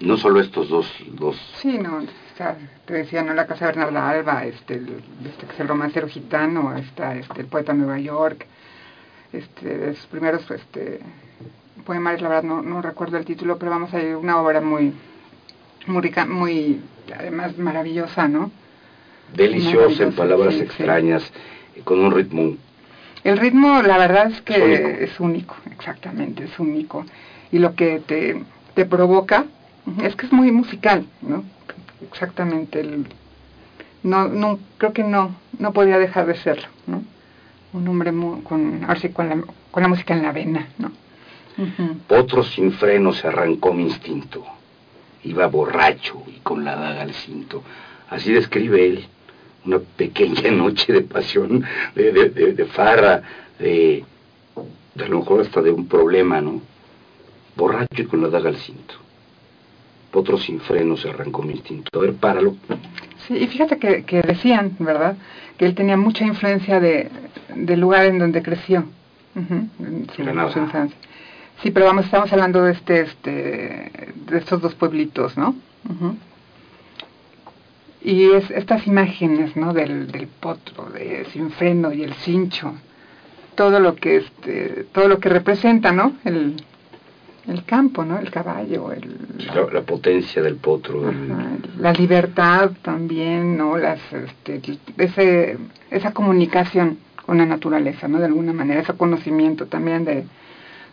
no 0.00 0.16
solo 0.16 0.40
estos 0.40 0.68
dos, 0.68 0.86
dos 1.12 1.36
Sí, 1.60 1.78
no, 1.78 1.98
o 1.98 2.36
sea, 2.36 2.56
te 2.86 2.94
decía, 2.94 3.22
¿no? 3.22 3.34
La 3.34 3.46
Casa 3.46 3.66
Bernarda 3.66 4.08
Alba, 4.08 4.44
este, 4.44 4.74
el, 4.74 5.02
este 5.26 5.46
que 5.46 5.52
es 5.52 5.60
el 5.60 5.68
romancero 5.68 6.08
gitano, 6.08 6.76
está 6.76 7.14
este, 7.14 7.40
el 7.42 7.46
poeta 7.46 7.72
de 7.72 7.78
Nueva 7.78 7.98
York, 7.98 8.46
este, 9.32 9.78
de 9.78 9.94
sus 9.94 10.06
primeros 10.06 10.50
este, 10.50 11.00
poemarios, 11.84 12.22
la 12.22 12.28
verdad 12.28 12.44
no, 12.44 12.62
no 12.62 12.82
recuerdo 12.82 13.16
el 13.16 13.24
título, 13.24 13.58
pero 13.58 13.70
vamos 13.70 13.92
a 13.94 14.02
ir 14.02 14.16
una 14.16 14.40
obra 14.40 14.60
muy, 14.60 14.92
muy 15.86 16.02
rica, 16.02 16.26
muy, 16.26 16.80
además 17.14 17.56
maravillosa, 17.58 18.28
¿no? 18.28 18.50
deliciosa 19.34 20.02
en 20.04 20.12
palabras 20.12 20.54
sí, 20.54 20.60
sí. 20.60 20.66
extrañas, 20.66 21.32
eh, 21.74 21.80
con 21.84 22.00
un 22.00 22.12
ritmo 22.12 22.56
El 23.24 23.38
ritmo, 23.38 23.82
la 23.82 23.98
verdad 23.98 24.30
es 24.30 24.40
que 24.42 24.54
Es 24.54 24.60
único. 24.60 25.04
es 25.04 25.20
único, 25.20 25.56
exactamente, 25.70 26.44
es 26.44 26.58
único. 26.58 27.04
Y 27.52 27.58
lo 27.58 27.74
que 27.74 28.00
te, 28.00 28.42
te 28.74 28.84
provoca 28.86 29.44
es 30.02 30.16
que 30.16 30.26
es 30.26 30.32
muy 30.32 30.50
musical, 30.50 31.04
¿no? 31.20 31.44
Exactamente. 32.10 32.80
El, 32.80 33.06
no, 34.02 34.26
no, 34.28 34.58
creo 34.78 34.92
que 34.92 35.04
no, 35.04 35.34
no 35.58 35.72
podía 35.72 35.98
dejar 35.98 36.26
de 36.26 36.34
serlo, 36.34 36.68
¿no? 36.86 37.02
Un 37.72 37.88
hombre 37.88 38.10
muy, 38.12 38.40
con, 38.42 38.82
ahora 38.84 38.98
sí, 39.00 39.10
con 39.10 39.28
la, 39.28 39.42
con 39.70 39.82
la 39.82 39.88
música 39.88 40.14
en 40.14 40.22
la 40.22 40.32
vena, 40.32 40.66
¿no? 40.78 40.90
Ujú. 41.58 41.96
Otro 42.08 42.42
sin 42.42 42.72
freno 42.72 43.12
se 43.12 43.28
arrancó 43.28 43.72
mi 43.72 43.82
instinto. 43.84 44.44
Iba 45.24 45.46
borracho 45.46 46.22
y 46.26 46.40
con 46.40 46.64
la 46.64 46.74
daga 46.74 47.02
al 47.02 47.12
cinto. 47.14 47.62
Así 48.10 48.32
describe 48.32 48.84
él 48.86 49.06
una 49.64 49.78
pequeña 49.78 50.50
noche 50.50 50.92
de 50.92 51.02
pasión, 51.02 51.64
de, 51.94 52.12
de, 52.12 52.30
de- 52.30 52.52
de 52.54 52.64
farra, 52.64 53.22
de, 53.58 54.04
de 54.94 55.04
a 55.04 55.08
lo 55.08 55.18
mejor 55.20 55.42
hasta 55.42 55.60
de 55.62 55.70
un 55.70 55.86
problema, 55.86 56.40
¿no? 56.40 56.60
Borracho 57.56 58.02
y 58.02 58.06
con 58.06 58.22
la 58.22 58.28
daga 58.28 58.48
al 58.48 58.56
cinto. 58.56 58.94
Otro 60.14 60.36
sin 60.36 60.60
freno 60.60 60.96
se 60.96 61.08
arrancó 61.08 61.42
mi 61.42 61.52
instinto. 61.52 61.88
A 61.98 62.02
ver, 62.02 62.14
páralo. 62.14 62.56
Sí, 63.26 63.34
y 63.34 63.46
fíjate 63.46 63.78
que, 63.78 64.04
que 64.04 64.20
decían, 64.20 64.76
¿verdad? 64.78 65.16
Que 65.56 65.64
él 65.64 65.74
tenía 65.74 65.96
mucha 65.96 66.24
influencia 66.24 66.80
de, 66.80 67.08
del 67.54 67.80
lugar 67.80 68.06
en 68.06 68.18
donde 68.18 68.42
creció, 68.42 68.84
en 69.34 70.06
su, 70.14 70.22
Granada. 70.22 70.52
su 70.52 70.58
infancia. 70.58 70.98
Sí, 71.62 71.70
pero 71.70 71.86
vamos, 71.86 72.04
estamos 72.06 72.30
hablando 72.32 72.62
de 72.62 72.72
este, 72.72 73.00
este, 73.02 74.12
de 74.26 74.38
estos 74.38 74.60
dos 74.60 74.74
pueblitos, 74.74 75.38
¿no? 75.38 75.54
Y 78.02 78.24
es, 78.32 78.50
estas 78.50 78.86
imágenes, 78.86 79.56
¿no? 79.56 79.72
Del, 79.72 80.10
del 80.10 80.26
potro, 80.26 80.90
de 80.90 81.24
sin 81.32 81.50
freno 81.52 81.92
y 81.92 82.02
el 82.02 82.14
cincho, 82.14 82.74
todo 83.54 83.78
lo 83.78 83.94
que 83.94 84.16
este, 84.16 84.86
todo 84.92 85.08
lo 85.08 85.20
que 85.20 85.28
representa, 85.28 85.92
¿no? 85.92 86.14
El, 86.24 86.56
el 87.48 87.64
campo, 87.64 88.04
¿no? 88.04 88.18
El 88.18 88.30
caballo, 88.30 88.92
el, 88.92 89.16
La, 89.54 89.66
la 89.72 89.82
potencia 89.82 90.42
del 90.42 90.56
potro. 90.56 91.08
el- 91.10 91.28
la 91.80 91.92
libertad 91.92 92.70
también, 92.82 93.56
¿no? 93.56 93.76
Las, 93.76 94.00
este, 94.12 94.60
ese, 94.98 95.58
esa 95.90 96.12
comunicación 96.12 96.98
con 97.26 97.38
la 97.38 97.46
naturaleza, 97.46 98.06
¿no? 98.08 98.18
De 98.18 98.26
alguna 98.26 98.52
manera, 98.52 98.80
ese 98.80 98.92
conocimiento 98.94 99.66
también 99.66 100.04
de, 100.04 100.24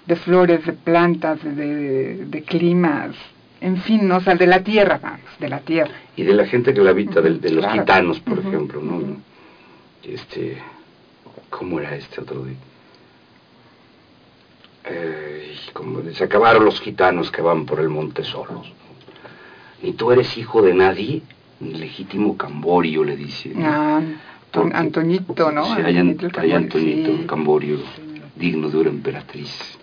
de 0.07 0.15
flores, 0.15 0.65
de 0.65 0.73
plantas, 0.73 1.43
de, 1.43 1.53
de, 1.53 2.25
de 2.25 2.41
climas, 2.43 3.15
en 3.61 3.77
fin, 3.77 4.07
¿no? 4.07 4.17
O 4.17 4.21
sea, 4.21 4.35
de 4.35 4.47
la 4.47 4.61
tierra, 4.63 4.99
vamos, 5.01 5.19
de 5.39 5.49
la 5.49 5.59
tierra. 5.59 5.93
y 6.15 6.23
de 6.23 6.33
la 6.33 6.45
gente 6.47 6.73
que 6.73 6.81
la 6.81 6.91
habita, 6.91 7.21
del- 7.21 7.41
de, 7.41 7.51
los 7.51 7.63
Claro. 7.65 7.79
gitanos, 7.81 8.19
por 8.21 8.39
ejemplo, 8.39 8.81
¿no? 8.81 9.01
Este, 10.03 10.57
¿cómo 11.49 11.79
era 11.79 11.95
este 11.95 12.21
otro 12.21 12.43
día? 12.45 12.55
Eh, 14.89 15.55
como 15.73 16.01
se 16.11 16.23
acabaron 16.23 16.65
los 16.65 16.81
gitanos 16.81 17.31
que 17.31 17.41
van 17.41 17.65
por 17.65 17.79
el 17.79 17.89
monte 17.89 18.23
solos. 18.23 18.71
Ni 19.83 19.93
tú 19.93 20.11
eres 20.11 20.37
hijo 20.37 20.61
de 20.61 20.73
nadie, 20.73 21.21
ni 21.59 21.73
legítimo 21.75 22.35
camborio, 22.37 23.03
le 23.03 23.15
dice. 23.15 23.49
¿no? 23.53 23.65
Ah, 23.65 24.01
Porque- 24.51 24.75
Antoñito, 24.75 25.51
¿no? 25.51 25.63
Sí, 25.75 25.81
hay, 25.83 25.97
Antoñito 25.97 26.39
hay 26.41 26.51
Antonito 26.53 27.11
sí. 27.17 27.23
Camborio, 27.27 27.77
digno 28.35 28.69
de 28.69 28.77
una 28.77 28.89
emperatriz. 28.89 29.77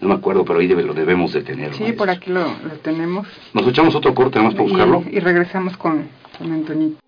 No 0.00 0.08
me 0.08 0.14
acuerdo, 0.14 0.44
pero 0.44 0.58
ahí 0.60 0.66
debe- 0.66 0.82
lo 0.82 0.94
debemos 0.94 1.32
de 1.32 1.42
tener. 1.42 1.74
Sí, 1.74 1.82
maestro. 1.82 1.98
por 1.98 2.10
aquí 2.10 2.30
lo, 2.30 2.40
lo 2.44 2.74
tenemos. 2.82 3.26
Nos 3.52 3.66
echamos 3.68 3.94
otro 3.94 4.14
corte, 4.14 4.40
más 4.40 4.54
para 4.54 4.64
buscarlo. 4.64 5.04
Y, 5.10 5.20
regresamos 5.20 5.76
con, 5.76 6.08
con 6.38 6.52
Antonito. 6.52 6.98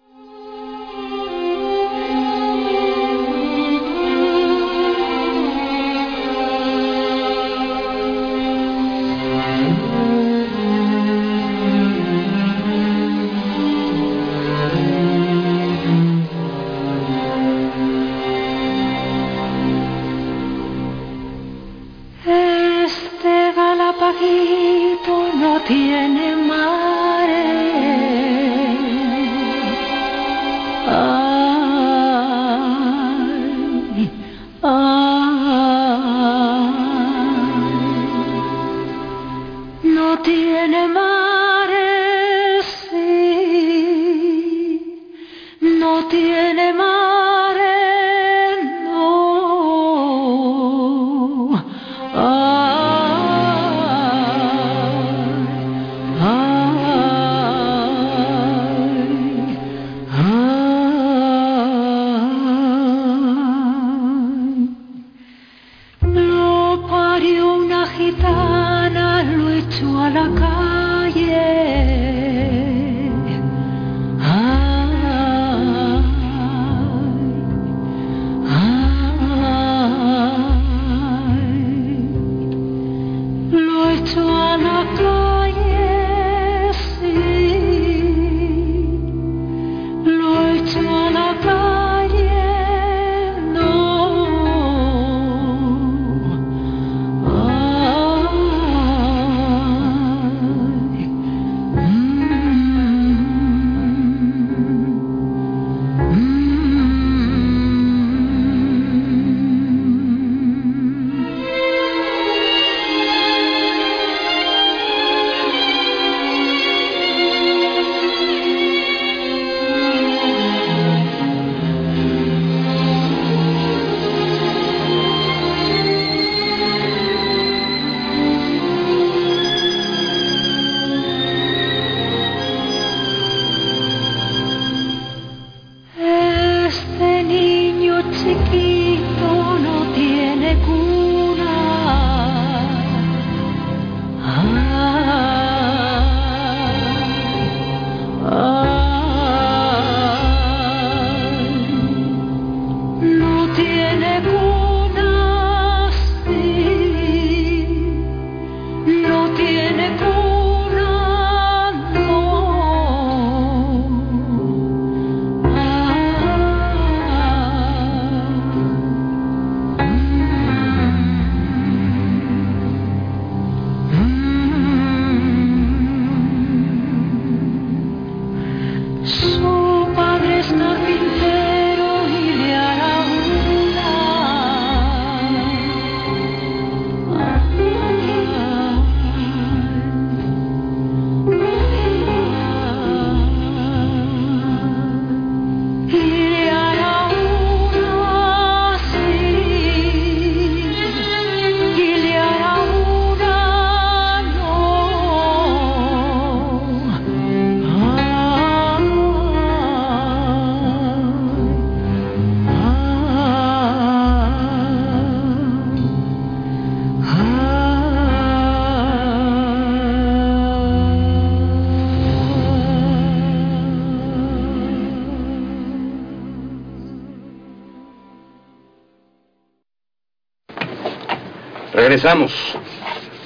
Regresamos. 231.73 232.33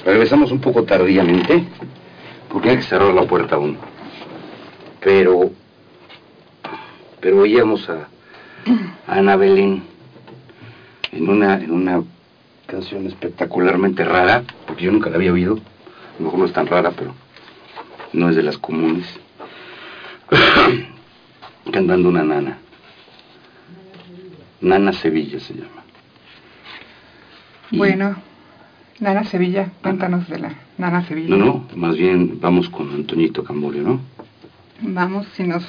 Regresamos 0.05 0.51
un 0.51 0.61
poco 0.61 0.83
tardíamente, 0.83 1.65
porque 2.49 2.69
hay 2.69 2.77
que 2.77 2.83
cerrar 2.83 3.13
la 3.13 3.23
puerta 3.23 3.55
aún. 3.55 3.77
Pero, 5.01 5.51
pero 7.19 7.41
oíamos 7.41 7.89
a, 7.89 8.07
a 9.07 9.17
Ana 9.17 9.35
Belén 9.35 9.83
en 11.11 11.29
una, 11.29 11.55
en 11.55 11.71
una 11.71 12.03
canción 12.67 13.05
espectacularmente 13.05 14.05
rara, 14.05 14.43
porque 14.65 14.85
yo 14.85 14.91
nunca 14.93 15.09
la 15.09 15.17
había 15.17 15.33
oído. 15.33 15.55
A 15.55 16.19
lo 16.19 16.25
mejor 16.25 16.39
no 16.39 16.45
es 16.45 16.53
tan 16.53 16.67
rara, 16.67 16.91
pero 16.91 17.13
no 18.13 18.29
es 18.29 18.35
de 18.37 18.43
las 18.43 18.57
comunes. 18.57 19.07
Cantando 21.71 22.07
una 22.07 22.23
nana. 22.23 22.59
Nana 24.61 24.93
Sevilla 24.93 25.39
se 25.39 25.53
llama. 25.53 25.83
Bueno, 27.71 28.15
Nana 28.99 29.23
Sevilla, 29.25 29.71
cuéntanos 29.81 30.27
de 30.27 30.39
la 30.39 30.55
Nana 30.77 31.05
Sevilla. 31.07 31.35
No, 31.35 31.45
no, 31.45 31.67
más 31.75 31.95
bien 31.95 32.39
vamos 32.41 32.69
con 32.69 32.89
Antoñito 32.91 33.43
Camborio, 33.43 33.83
¿no? 33.83 33.99
Vamos, 34.81 35.27
si 35.35 35.43
nos, 35.43 35.63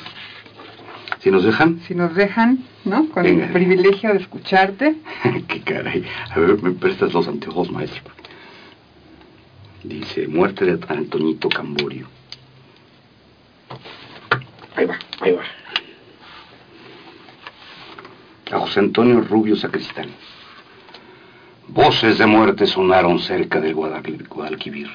Si 1.21 1.31
nos 1.31 1.45
dejan. 1.45 1.81
si 1.81 1.95
nos 1.95 2.15
dejan, 2.15 2.65
¿no? 2.85 3.09
Con 3.11 3.23
Venga. 3.25 3.47
el 3.47 3.53
privilegio 3.53 4.13
de 4.13 4.19
escucharte. 4.21 4.97
Qué 5.49 5.61
caray. 5.61 6.05
A 6.31 6.39
ver, 6.41 6.63
me 6.63 6.71
prestas 6.73 7.13
los 7.13 7.29
anteojos, 7.29 7.71
maestro. 7.71 8.03
Dice, 9.85 10.27
muerte 10.27 10.65
de 10.65 10.79
Antoñito 10.89 11.49
Camborio. 11.49 12.07
Ahí 14.75 14.87
va, 14.87 14.99
ahí 15.21 15.33
va. 15.33 15.43
A 18.51 18.59
José 18.61 18.81
Antonio 18.81 19.21
Rubio 19.21 19.57
Sacristán. 19.57 20.09
Voces 21.69 22.17
de 22.19 22.27
muerte 22.27 22.67
sonaron 22.67 23.19
cerca 23.19 23.61
del 23.61 23.75
Guadal- 23.75 24.27
Guadalquivir. 24.29 24.89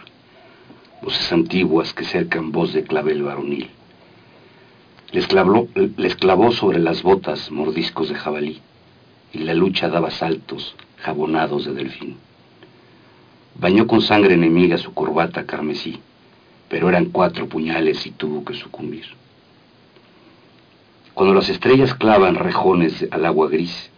Voces 1.01 1.31
antiguas 1.31 1.93
que 1.93 2.03
cercan 2.03 2.51
voz 2.51 2.73
de 2.73 2.83
clavel 2.83 3.21
varonil. 3.23 3.69
Les 5.12 5.27
clavó 6.15 6.51
sobre 6.51 6.79
las 6.79 7.03
botas 7.03 7.51
mordiscos 7.51 8.09
de 8.09 8.15
jabalí 8.15 8.59
y 9.31 9.39
la 9.39 9.53
lucha 9.53 9.88
daba 9.88 10.09
saltos 10.09 10.75
jabonados 10.97 11.65
de 11.65 11.73
delfín. 11.73 12.17
Bañó 13.59 13.86
con 13.86 14.01
sangre 14.01 14.33
enemiga 14.33 14.79
su 14.79 14.93
corbata 14.95 15.45
carmesí, 15.45 15.99
pero 16.69 16.89
eran 16.89 17.05
cuatro 17.05 17.47
puñales 17.47 18.03
y 18.07 18.12
tuvo 18.12 18.43
que 18.43 18.55
sucumbir. 18.55 19.05
Cuando 21.13 21.36
las 21.36 21.49
estrellas 21.49 21.93
clavan 21.93 22.33
rejones 22.33 23.05
al 23.12 23.25
agua 23.25 23.47
gris, 23.47 23.91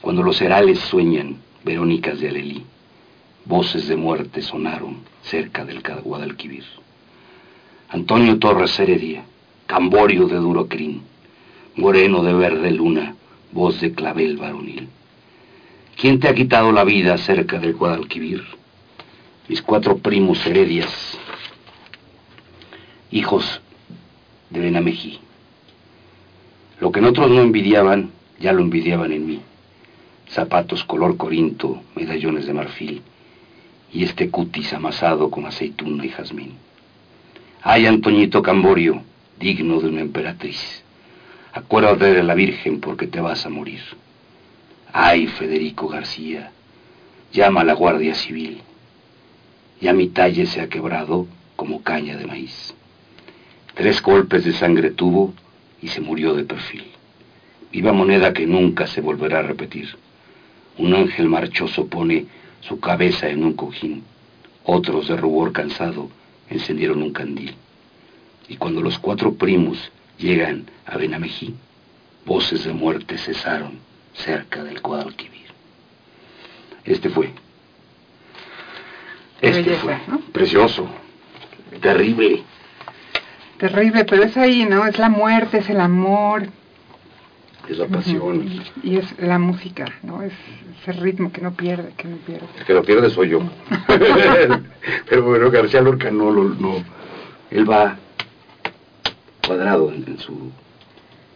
cuando 0.00 0.24
los 0.24 0.40
herales 0.42 0.80
sueñan 0.80 1.36
verónicas 1.64 2.20
de 2.20 2.28
Alelí, 2.28 2.64
voces 3.44 3.88
de 3.88 3.96
muerte 3.96 4.42
sonaron 4.42 4.98
cerca 5.22 5.64
del 5.64 5.82
Guadalquivir. 5.82 6.64
Antonio 7.88 8.38
Torres 8.38 8.78
Heredia, 8.78 9.24
Camborio 9.66 10.26
de 10.26 10.36
duro 10.36 10.66
crin, 10.68 11.02
moreno 11.76 12.22
de 12.22 12.34
verde 12.34 12.70
luna, 12.70 13.14
voz 13.52 13.80
de 13.80 13.92
clavel 13.92 14.36
varonil. 14.36 14.88
¿Quién 15.96 16.18
te 16.18 16.28
ha 16.28 16.34
quitado 16.34 16.72
la 16.72 16.84
vida 16.84 17.16
cerca 17.18 17.58
del 17.58 17.74
Guadalquivir? 17.74 18.42
Mis 19.48 19.62
cuatro 19.62 19.98
primos 19.98 20.44
heredias, 20.46 21.18
hijos 23.10 23.60
de 24.50 24.60
Benamejí. 24.60 25.18
Lo 26.80 26.90
que 26.92 27.00
en 27.00 27.06
otros 27.06 27.30
no 27.30 27.40
envidiaban, 27.42 28.10
ya 28.38 28.52
lo 28.52 28.62
envidiaban 28.62 29.12
en 29.12 29.26
mí. 29.26 29.40
Zapatos 30.30 30.84
color 30.84 31.16
corinto, 31.16 31.82
medallones 31.96 32.46
de 32.46 32.54
marfil, 32.54 33.02
y 33.92 34.04
este 34.04 34.30
cutis 34.30 34.72
amasado 34.72 35.28
con 35.28 35.44
aceituna 35.46 36.06
y 36.06 36.10
jazmín. 36.10 36.52
Ay, 37.62 37.86
Antoñito 37.86 38.40
Camborio, 38.40 39.02
digno 39.40 39.80
de 39.80 39.88
una 39.88 40.02
emperatriz. 40.02 40.84
Acuérdate 41.52 42.12
de 42.12 42.22
la 42.22 42.34
Virgen 42.34 42.80
porque 42.80 43.08
te 43.08 43.20
vas 43.20 43.44
a 43.44 43.48
morir. 43.48 43.80
Ay, 44.92 45.26
Federico 45.26 45.88
García, 45.88 46.52
llama 47.32 47.62
a 47.62 47.64
la 47.64 47.74
Guardia 47.74 48.14
Civil. 48.14 48.60
Ya 49.80 49.92
mi 49.92 50.08
talle 50.08 50.46
se 50.46 50.60
ha 50.60 50.68
quebrado 50.68 51.26
como 51.56 51.82
caña 51.82 52.16
de 52.16 52.26
maíz. 52.26 52.74
Tres 53.74 54.00
golpes 54.00 54.44
de 54.44 54.52
sangre 54.52 54.90
tuvo 54.90 55.34
y 55.82 55.88
se 55.88 56.00
murió 56.00 56.34
de 56.34 56.44
perfil. 56.44 56.84
Viva 57.72 57.92
moneda 57.92 58.32
que 58.32 58.46
nunca 58.46 58.86
se 58.86 59.00
volverá 59.00 59.40
a 59.40 59.42
repetir. 59.42 59.96
Un 60.78 60.94
ángel 60.94 61.28
marchoso 61.28 61.86
pone 61.86 62.26
su 62.60 62.80
cabeza 62.80 63.28
en 63.28 63.44
un 63.44 63.54
cojín. 63.54 64.04
Otros 64.64 65.08
de 65.08 65.16
rubor 65.16 65.52
cansado 65.52 66.10
encendieron 66.48 67.02
un 67.02 67.12
candil. 67.12 67.54
Y 68.48 68.56
cuando 68.56 68.80
los 68.80 68.98
cuatro 68.98 69.34
primos 69.34 69.90
llegan 70.18 70.66
a 70.86 70.96
Benamejí, 70.96 71.54
voces 72.26 72.64
de 72.64 72.72
muerte 72.72 73.16
cesaron 73.16 73.78
cerca 74.12 74.62
del 74.64 74.80
Guadalquivir. 74.80 75.46
Este 76.84 77.08
fue. 77.08 77.30
Este 79.40 79.62
belleza, 79.62 79.82
fue. 79.82 79.98
¿no? 80.08 80.20
Precioso. 80.32 80.88
Terrible. 81.80 82.42
Terrible, 83.58 84.04
pero 84.04 84.24
es 84.24 84.36
ahí, 84.36 84.66
¿no? 84.66 84.86
Es 84.86 84.98
la 84.98 85.08
muerte, 85.08 85.58
es 85.58 85.70
el 85.70 85.80
amor. 85.80 86.48
Es 87.70 87.78
la 87.78 87.86
pasión. 87.86 88.48
Y 88.82 88.96
es 88.96 89.16
la 89.20 89.38
música, 89.38 89.84
¿no? 90.02 90.22
Es 90.22 90.32
ese 90.82 90.92
ritmo 90.92 91.30
que 91.30 91.40
no 91.40 91.52
pierde, 91.52 91.92
que 91.96 92.08
no 92.08 92.16
pierde. 92.16 92.46
El 92.58 92.64
que 92.64 92.74
lo 92.74 92.82
pierde 92.82 93.10
soy 93.10 93.28
yo. 93.28 93.42
Pero 95.08 95.22
bueno, 95.22 95.52
García 95.52 95.80
Lorca 95.80 96.10
no 96.10 96.32
lo. 96.32 96.48
No. 96.48 96.84
Él 97.48 97.70
va 97.70 97.96
cuadrado 99.46 99.92
en, 99.92 100.04
en 100.08 100.18
su. 100.18 100.50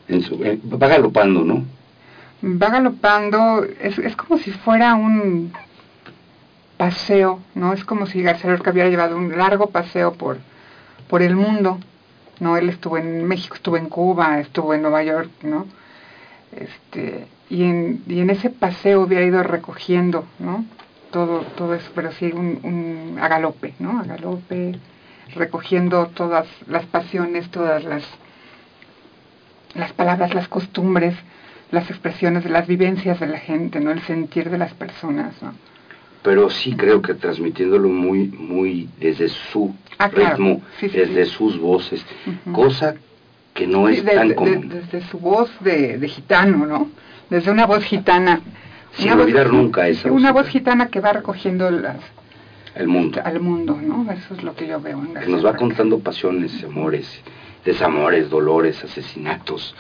En 0.08 0.22
su 0.22 0.42
eh, 0.44 0.58
va 0.72 0.88
galopando, 0.88 1.44
¿no? 1.44 1.64
Va 2.42 2.68
galopando, 2.68 3.64
es, 3.80 3.96
es 4.00 4.16
como 4.16 4.38
si 4.38 4.50
fuera 4.50 4.96
un 4.96 5.52
paseo, 6.76 7.40
¿no? 7.54 7.72
Es 7.72 7.84
como 7.84 8.06
si 8.06 8.22
García 8.22 8.50
Lorca 8.50 8.72
hubiera 8.72 8.90
llevado 8.90 9.16
un 9.16 9.38
largo 9.38 9.70
paseo 9.70 10.14
por, 10.14 10.38
por 11.08 11.22
el 11.22 11.36
mundo, 11.36 11.78
¿no? 12.40 12.56
Él 12.56 12.68
estuvo 12.70 12.98
en 12.98 13.24
México, 13.24 13.54
estuvo 13.54 13.76
en 13.76 13.88
Cuba, 13.88 14.40
estuvo 14.40 14.74
en 14.74 14.82
Nueva 14.82 15.04
York, 15.04 15.30
¿no? 15.42 15.66
Este, 16.56 17.26
y, 17.50 17.64
en, 17.64 18.02
y 18.08 18.20
en 18.20 18.30
ese 18.30 18.50
paseo 18.50 19.02
hubiera 19.02 19.24
ido 19.24 19.42
recogiendo, 19.42 20.24
¿no? 20.38 20.64
Todo, 21.10 21.40
todo 21.56 21.74
eso, 21.74 21.90
pero 21.94 22.10
sí 22.12 22.26
un, 22.34 22.60
un 22.64 23.18
a 23.20 23.28
galope, 23.28 23.74
¿no? 23.78 24.00
A 24.00 24.04
galope, 24.04 24.72
recogiendo 25.34 26.06
todas 26.08 26.46
las 26.68 26.86
pasiones, 26.86 27.50
todas 27.50 27.84
las, 27.84 28.04
las 29.74 29.92
palabras, 29.92 30.34
las 30.34 30.48
costumbres, 30.48 31.14
las 31.70 31.90
expresiones 31.90 32.44
de 32.44 32.50
las 32.50 32.66
vivencias 32.66 33.18
de 33.20 33.26
la 33.26 33.38
gente, 33.38 33.80
¿no? 33.80 33.90
El 33.90 34.00
sentir 34.02 34.50
de 34.50 34.58
las 34.58 34.74
personas, 34.74 35.40
¿no? 35.42 35.54
Pero 36.22 36.48
sí 36.48 36.74
creo 36.74 37.02
que 37.02 37.14
transmitiéndolo 37.14 37.88
muy, 37.88 38.28
muy 38.28 38.88
desde 38.98 39.28
su 39.28 39.74
Ah, 39.98 40.08
claro. 40.08 40.36
ritmo, 40.36 40.62
Sí, 40.80 40.88
sí, 40.88 40.98
desde 40.98 41.26
sí. 41.26 41.30
sus 41.32 41.58
voces, 41.58 42.04
Ujú. 42.26 42.52
cosa 42.52 42.94
que 43.54 43.66
no 43.66 43.88
es 43.88 44.04
de- 44.04 44.12
tan 44.14 44.34
común. 44.34 44.68
de- 44.68 44.80
desde 44.80 45.00
su 45.08 45.18
voz 45.18 45.50
de, 45.60 45.96
de 45.98 46.08
gitano, 46.08 46.66
¿no? 46.66 46.90
Desde 47.30 47.50
una 47.50 47.66
voz 47.66 47.84
gitana. 47.84 48.40
Sin 48.96 49.06
Una 49.06 49.14
voz- 49.16 49.24
olvidar 49.24 49.52
nunca 49.52 49.88
esa 49.88 50.10
Una 50.12 50.32
voz 50.32 50.42
voz 50.44 50.52
gitana 50.52 50.88
que 50.88 51.00
va 51.00 51.12
recogiendo 51.12 51.70
las, 51.70 51.96
El 52.74 52.88
mundo. 52.88 53.20
al 53.24 53.40
mundo, 53.40 53.78
¿no? 53.80 54.10
Eso 54.12 54.34
es 54.34 54.42
lo 54.42 54.54
que 54.54 54.66
yo 54.66 54.80
veo 54.80 55.00
en 55.00 55.14
que 55.14 55.26
nos 55.28 55.44
va 55.44 55.56
contando 55.56 55.98
pasiones, 56.00 56.62
amores, 56.64 57.20
desamores, 57.64 58.28
dolores, 58.30 58.82
asesinatos, 58.84 59.74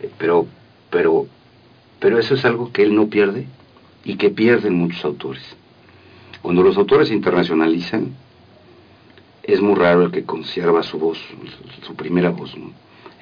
eh, 0.00 0.10
pero, 0.18 0.46
pero, 0.90 1.26
pero 1.98 2.18
eso 2.18 2.34
es 2.34 2.44
algo 2.44 2.70
que 2.72 2.82
él 2.82 2.94
no 2.94 3.06
pierde 3.08 3.46
y 4.04 4.16
que 4.16 4.30
pierden 4.30 4.74
muchos 4.74 5.04
autores. 5.04 5.42
Cuando 6.42 6.62
los 6.62 6.76
autores 6.76 7.08
se 7.08 7.14
internacionalizan, 7.14 8.12
es 9.44 9.60
muy 9.60 9.74
raro 9.76 10.02
el 10.04 10.10
que 10.12 10.24
conserva 10.24 10.82
su 10.82 10.98
voz, 10.98 11.18
su, 11.18 11.86
su 11.86 11.94
primera 11.96 12.30
voz, 12.30 12.56
¿no? 12.56 12.70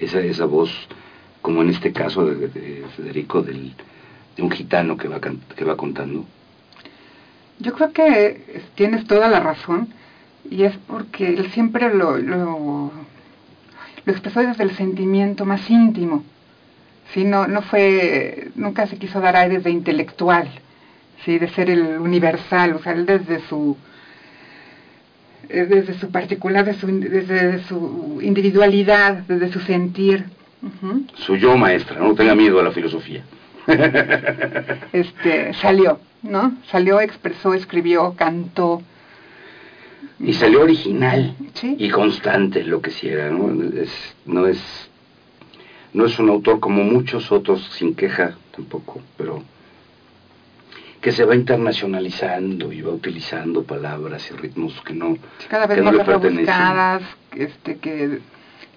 Esa, 0.01 0.21
esa 0.21 0.47
voz, 0.47 0.71
como 1.43 1.63
en 1.63 1.71
este 1.71 1.93
caso 1.93 2.27
de, 2.27 2.49
de 2.49 2.85
Federico, 2.97 3.43
del, 3.43 3.75
de 4.37 4.43
un 4.43 4.51
gitano 4.51 4.97
que 4.97 5.09
va, 5.09 5.21
que 5.21 5.65
va 5.65 5.77
contando. 5.77 6.25
Yo 7.59 7.75
creo 7.75 7.93
que 7.93 8.63
tienes 8.75 9.07
toda 9.07 9.29
la 9.29 9.41
razón 9.41 9.89
y 10.51 10.65
es 10.65 10.77
porque 10.87 11.29
él 11.29 11.51
siempre 11.53 11.93
lo, 11.95 12.17
lo, 12.17 12.91
expresó 14.07 14.41
desde 14.41 14.65
el 14.65 14.75
sentimiento 14.77 15.45
más 15.45 15.69
íntimo. 15.69 16.25
¿sí? 17.13 17.25
No, 17.25 17.47
no 17.47 17.63
fue, 17.63 18.51
nunca 18.55 18.87
se 18.87 18.97
quiso 18.97 19.21
dar 19.21 19.37
aires 19.37 19.63
de 19.63 19.71
intelectual, 19.71 20.49
¿sí? 21.25 21.39
de 21.39 21.49
ser 21.49 21.71
el 21.71 21.99
universal, 21.99 22.75
o 22.75 22.83
sea, 22.83 22.93
él 22.93 23.05
desde 23.05 23.41
su 23.49 23.77
desde 25.49 25.95
su 25.99 26.11
particular, 26.11 26.75
su 26.75 26.87
desde 26.87 27.63
su 27.65 28.19
individualidad, 28.23 29.25
desde 29.29 29.53
su 29.53 29.61
sentir. 29.61 30.25
Su 31.15 31.37
yo 31.37 31.57
maestra, 31.57 31.99
no 31.99 32.15
tenga 32.15 32.35
miedo 32.35 32.61
a 32.61 32.63
la 32.63 32.73
filosofía. 32.73 33.25
este, 34.93 35.55
salió, 35.55 36.01
¿no? 36.23 36.57
Salió, 36.71 37.01
expresó, 37.01 37.55
escribió, 37.55 38.15
cantó. 38.15 38.83
Y 40.19 40.35
salió 40.35 40.63
original 40.63 41.35
Sí. 41.55 41.77
y 41.79 41.89
constante, 41.89 42.63
lo 42.65 42.83
que 42.83 42.91
hiciera, 42.91 43.31
¿no? 43.31 43.51
Es, 43.81 43.91
no 44.27 44.47
es 44.47 44.59
no 45.93 46.07
es 46.07 46.19
un 46.21 46.29
autor 46.29 46.61
como 46.61 46.85
muchos 46.85 47.33
otros, 47.33 47.69
sin 47.73 47.95
queja 47.97 48.35
tampoco, 48.55 49.01
pero 49.17 49.43
que 51.01 51.13
se 51.13 51.25
va 51.25 51.35
internacionalizando 51.35 52.73
y 52.73 52.83
va 52.83 52.91
utilizando 52.93 53.63
palabras 53.65 54.31
y 54.31 54.35
ritmos 54.37 54.81
que 54.83 54.93
no, 54.95 55.17
Cada 55.49 55.67
vez 55.67 55.77
que 55.79 55.83
no 55.85 55.93
más 55.93 55.99
le 55.99 56.05
pertenecen. 56.05 56.37
rebuscadas, 56.47 57.03
este, 57.35 57.79
que, 57.79 58.19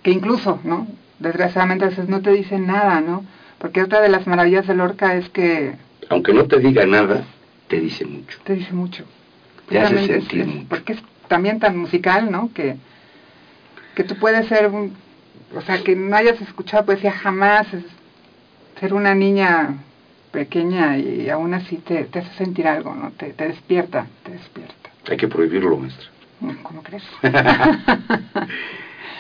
que 0.01 0.11
incluso, 0.11 0.59
¿no? 0.63 0.87
Desgraciadamente 1.19 1.85
a 1.85 1.89
veces 1.89 2.07
no 2.09 2.21
te 2.21 2.31
dicen 2.31 2.67
nada, 2.67 3.01
¿no? 3.01 3.25
Porque 3.57 3.81
otra 3.83 4.01
de 4.01 4.09
las 4.09 4.25
maravillas 4.27 4.67
de 4.67 4.73
Lorca 4.75 5.15
es 5.15 5.29
que 5.29 5.75
Aunque 6.09 6.33
no 6.33 6.45
te 6.47 6.59
diga 6.59 6.85
nada, 6.85 7.23
te 7.67 7.79
dice 7.79 8.05
mucho. 8.05 8.39
te 8.43 8.55
dice 8.55 8.73
mucho. 8.73 9.03
Te 9.69 9.79
hace 9.79 10.05
sentir 10.07 10.41
es- 10.41 10.47
mucho. 10.47 10.65
porque 10.69 10.93
es 10.93 10.99
también 11.27 11.59
tan 11.59 11.77
musical, 11.77 12.31
¿no? 12.31 12.51
Que, 12.53 12.75
que 13.95 14.03
tú 14.03 14.15
puedes 14.17 14.47
ser, 14.47 14.67
un, 14.67 14.93
o 15.55 15.61
sea, 15.61 15.83
que 15.83 15.95
no 15.95 16.15
hayas 16.15 16.39
escuchado 16.41 16.85
poesía 16.85 17.11
jamás, 17.11 17.73
es 17.73 17.83
ser 18.79 18.93
una 18.93 19.13
niña 19.13 19.75
pequeña 20.33 20.97
y 20.97 21.29
aún 21.29 21.53
así 21.53 21.77
te, 21.77 22.03
te 22.05 22.19
hace 22.19 22.33
sentir 22.33 22.67
algo, 22.67 22.93
¿no? 22.93 23.11
Te, 23.11 23.31
te 23.31 23.47
despierta, 23.47 24.07
te 24.23 24.31
despierta. 24.31 24.89
Hay 25.09 25.15
que 25.15 25.27
prohibirlo, 25.27 25.77
maestra. 25.77 26.09
¿Cómo 26.63 26.83
crees? 26.83 27.03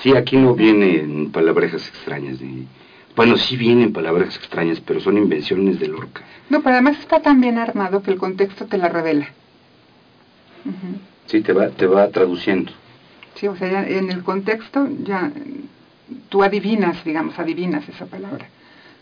Sí, 0.01 0.13
aquí 0.17 0.35
no 0.35 0.53
vienen 0.53 1.31
palabrejas 1.31 1.87
extrañas. 1.87 2.41
Ni... 2.41 2.67
Bueno, 3.15 3.37
sí 3.37 3.55
vienen 3.55 3.93
palabrejas 3.93 4.35
extrañas, 4.35 4.81
pero 4.81 4.99
son 4.99 5.17
invenciones 5.17 5.79
de 5.79 5.87
Lorca. 5.87 6.23
No, 6.49 6.61
pero 6.61 6.73
además 6.73 6.99
está 6.99 7.21
tan 7.21 7.39
bien 7.39 7.57
armado 7.57 8.03
que 8.03 8.11
el 8.11 8.17
contexto 8.17 8.65
te 8.65 8.77
la 8.77 8.89
revela. 8.89 9.29
Ujú. 10.65 10.99
Sí, 11.27 11.39
te 11.39 11.53
va, 11.53 11.69
te 11.69 11.87
va 11.87 12.09
traduciendo. 12.09 12.73
Sí, 13.35 13.47
o 13.47 13.55
sea, 13.55 13.71
ya 13.71 13.87
en 13.87 14.11
el 14.11 14.23
contexto 14.23 14.89
ya 15.05 15.21
mm, 15.21 16.17
tú 16.27 16.43
adivinas, 16.43 17.01
digamos, 17.05 17.39
adivinas 17.39 17.87
esa 17.87 18.05
palabra. 18.05 18.47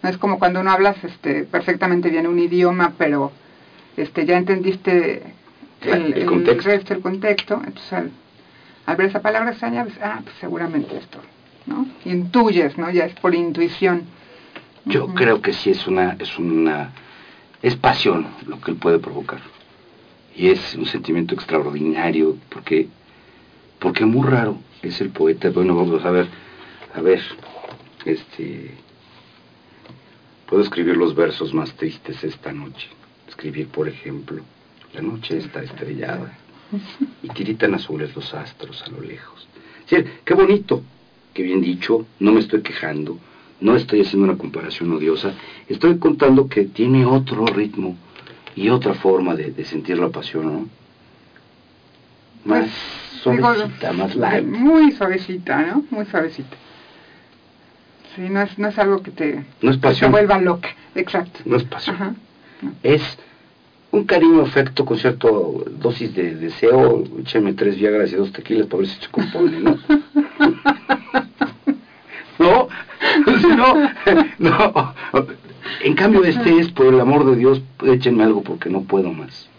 No 0.04 0.10
es 0.10 0.18
como 0.18 0.40
cuando 0.40 0.64
no 0.64 0.72
hablas 0.72 1.04
este, 1.04 1.44
perfectamente 1.44 2.10
bien 2.10 2.28
un 2.28 2.40
idioma, 2.40 2.94
pero 2.98 3.32
este, 3.98 4.26
ya 4.26 4.38
entendiste 4.38 5.22
el, 5.82 6.14
el 6.14 6.26
contexto. 6.26 6.70
resto, 6.70 6.94
el 6.94 7.02
contexto. 7.02 7.56
Entonces, 7.56 7.94
al, 7.94 8.12
al 8.88 8.96
ver 8.96 9.08
esa 9.08 9.22
palabra 9.22 9.52
extraña, 9.52 9.84
pues, 9.84 9.98
ah, 10.02 10.22
pues 10.24 10.36
seguramente 10.40 10.98
esto, 10.98 11.20
¿no? 11.68 11.88
Intuyes, 12.06 12.78
¿no? 12.78 12.90
Ya 12.90 13.06
es 13.06 13.14
por 13.14 13.36
intuición. 13.36 14.04
Yo 14.86 15.14
creo 15.14 15.42
que 15.42 15.54
sí 15.54 15.70
es 15.70 15.86
una, 15.86 16.16
es 16.18 16.40
una, 16.40 16.90
es 17.62 17.76
pasión 17.76 18.28
lo 18.48 18.60
que 18.60 18.72
él 18.72 18.78
puede 18.78 18.98
provocar. 18.98 19.42
Y 20.36 20.50
es 20.50 20.74
un 20.76 20.88
sentimiento 20.88 21.36
extraordinario, 21.36 22.38
porque, 22.50 22.88
porque 23.78 24.06
muy 24.06 24.28
raro 24.28 24.58
es 24.82 25.00
el 25.02 25.10
poeta. 25.10 25.52
Bueno, 25.52 25.76
vamos 25.76 26.04
a 26.04 26.10
ver, 26.10 26.28
a 26.96 27.02
ver, 27.02 27.22
este, 28.06 28.72
puedo 30.52 30.64
escribir 30.64 30.98
los 30.98 31.16
versos 31.16 31.54
más 31.54 31.72
tristes 31.76 32.22
esta 32.26 32.52
noche. 32.52 32.90
Escribir, 33.30 33.70
por 33.70 33.88
ejemplo, 33.88 34.42
la 34.94 35.02
noche 35.02 35.38
está 35.38 35.64
estrellada 35.64 36.38
y 37.24 37.30
tiritan 37.30 37.74
azules 37.74 38.14
los 38.14 38.34
astros 38.34 38.84
a 38.86 38.90
lo 38.90 39.00
lejos. 39.00 39.48
Sí, 39.86 39.96
qué 40.26 40.34
bonito, 40.34 40.84
qué 41.34 41.44
bien 41.44 41.62
dicho, 41.62 42.06
no 42.20 42.34
me 42.34 42.42
estoy 42.42 42.62
quejando, 42.64 43.18
no 43.62 43.78
estoy 43.78 44.02
haciendo 44.02 44.28
una 44.28 44.38
comparación 44.38 44.92
odiosa, 44.92 45.34
estoy 45.70 45.98
contando 45.98 46.50
que 46.50 46.66
tiene 46.66 47.06
otro 47.06 47.46
ritmo 47.46 47.96
y 48.54 48.68
otra 48.68 48.94
forma 48.94 49.36
de, 49.36 49.52
de 49.52 49.64
sentir 49.64 50.00
la 50.00 50.10
pasión, 50.10 50.46
¿no? 50.48 50.70
Más 52.44 52.70
Pues, 53.24 53.38
digo, 53.38 53.56
suavecita, 53.56 53.94
más 53.94 54.16
light. 54.18 54.46
Muy 54.46 54.92
suavecita, 54.92 55.62
¿no? 55.62 55.86
Muy 55.92 56.06
suavecita. 56.08 56.58
Sí, 58.16 58.22
no 58.30 58.42
es, 58.42 58.58
no 58.60 58.68
es 58.68 58.78
algo 58.78 59.02
que 59.02 59.12
te, 59.12 59.46
No 59.62 59.72
es 59.72 59.78
te 59.78 59.82
pasión, 59.82 60.12
vuelva 60.12 60.38
loca. 60.40 60.70
Exacto. 60.96 61.40
no 61.46 61.56
es 61.58 61.64
pasión. 61.64 61.96
Ajá. 61.96 62.16
No. 62.62 62.74
Es 62.84 63.02
un 63.92 64.06
cariño, 64.06 64.42
afecto 64.42 64.86
con 64.86 64.98
cierta 64.98 65.28
dosis 65.28 66.14
de 66.14 66.36
deseo. 66.36 67.04
Écheme 67.20 67.54
tres 67.54 67.78
viagras 67.78 68.12
y 68.12 68.16
dos 68.16 68.32
tequilas 68.32 68.68
para 68.68 68.82
ver 68.82 68.90
si 68.90 69.02
se 69.02 69.08
compone, 69.10 69.60
¿no? 69.60 69.78
no, 72.40 72.68
no, 73.58 73.92
no. 74.40 74.96
En 75.84 75.96
cambio, 75.96 76.24
este 76.24 76.60
es, 76.60 76.72
por 76.72 76.88
el 76.88 77.00
amor 77.00 77.26
de 77.26 77.36
Dios, 77.38 77.62
échenme 77.86 78.24
algo 78.24 78.44
porque 78.44 78.70
no 78.70 78.82
puedo 78.84 79.12
más. 79.14 79.50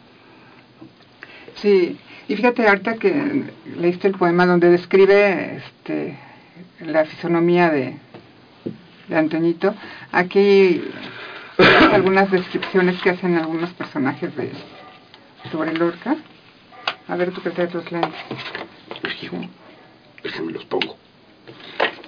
Sí, 1.56 1.98
y 2.28 2.36
fíjate 2.36 2.66
ahorita 2.66 2.94
que 2.96 3.44
leíste 3.78 4.08
el 4.08 4.14
poema 4.14 4.46
donde 4.46 4.70
describe 4.70 5.56
este, 5.56 6.18
la 6.80 7.04
fisonomía 7.04 7.70
de, 7.70 7.96
de 9.12 9.72
aquí 10.10 10.82
algunas 11.92 12.30
descripciones 12.30 13.00
que 13.02 13.10
hacen 13.10 13.36
algunos 13.36 13.70
personajes 13.70 14.34
de 14.36 14.50
sobre 15.50 15.74
Lorca. 15.74 16.16
A 17.08 17.16
ver, 17.16 17.30
tú 17.32 17.42
que 17.42 17.50
traes 17.50 17.74
los 17.74 17.90
lentes. 17.90 18.12
Déjame 20.22 20.52
los 20.52 20.64
pongo. 20.64 20.96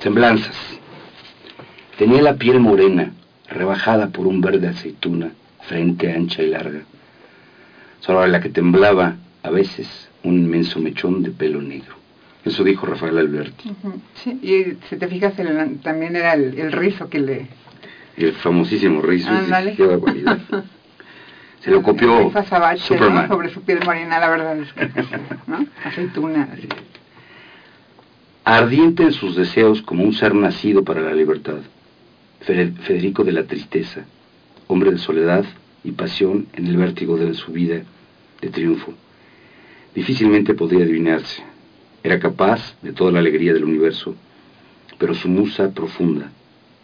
Semblanzas. 0.00 0.56
Tenía 1.98 2.22
la 2.22 2.34
piel 2.34 2.60
morena, 2.60 3.12
rebajada 3.48 4.08
por 4.08 4.26
un 4.26 4.40
verde 4.40 4.68
aceituna, 4.68 5.30
frente 5.62 6.12
ancha 6.12 6.42
y 6.42 6.48
larga, 6.48 6.80
sobre 8.00 8.28
la 8.28 8.40
que 8.40 8.48
temblaba 8.48 9.16
a 9.42 9.50
veces 9.50 10.08
un 10.22 10.34
inmenso 10.38 10.80
mechón 10.80 11.22
de 11.22 11.30
pelo 11.30 11.60
negro. 11.60 12.03
Eso 12.44 12.62
dijo 12.62 12.86
Rafael 12.86 13.16
Alberti. 13.18 13.72
Sí, 14.22 14.30
y 14.42 14.76
si 14.88 14.96
te 14.96 15.08
fijas, 15.08 15.38
el- 15.38 15.78
también 15.80 16.14
era 16.16 16.34
el, 16.34 16.58
el 16.58 16.72
rizo 16.72 17.08
que 17.08 17.18
le... 17.18 17.46
El 18.16 18.32
famosísimo 18.34 19.00
rizo. 19.02 19.30
qué 19.76 19.84
barbaridad. 19.86 20.38
Se 21.60 21.70
lo 21.70 21.82
copió 21.82 22.08
¿no? 22.08 22.30
Superman. 22.78 23.28
Sobre 23.28 23.48
su 23.48 23.62
piel 23.62 23.80
morena, 23.86 24.18
la 24.20 24.28
verdad 24.28 24.58
es 24.58 24.70
que... 24.74 24.90
¿no? 25.46 25.64
Aceituna. 25.84 26.48
así. 26.52 26.68
Ardiente 28.44 29.04
en 29.04 29.12
sus 29.12 29.34
deseos 29.36 29.80
como 29.80 30.04
un 30.04 30.12
ser 30.12 30.34
nacido 30.34 30.84
para 30.84 31.00
la 31.00 31.14
libertad. 31.14 31.56
Fe- 32.42 32.72
Federico 32.82 33.24
de 33.24 33.32
la 33.32 33.44
tristeza, 33.44 34.04
hombre 34.66 34.90
de 34.90 34.98
soledad 34.98 35.46
y 35.82 35.92
pasión 35.92 36.46
en 36.52 36.66
el 36.66 36.76
vértigo 36.76 37.16
de 37.16 37.32
su 37.32 37.52
vida 37.52 37.80
de 38.42 38.50
triunfo. 38.50 38.92
Difícilmente 39.94 40.52
podría 40.52 40.84
adivinarse. 40.84 41.42
Era 42.04 42.20
capaz 42.20 42.76
de 42.82 42.92
toda 42.92 43.10
la 43.12 43.20
alegría 43.20 43.54
del 43.54 43.64
universo, 43.64 44.14
pero 44.98 45.14
su 45.14 45.26
musa 45.26 45.70
profunda, 45.70 46.30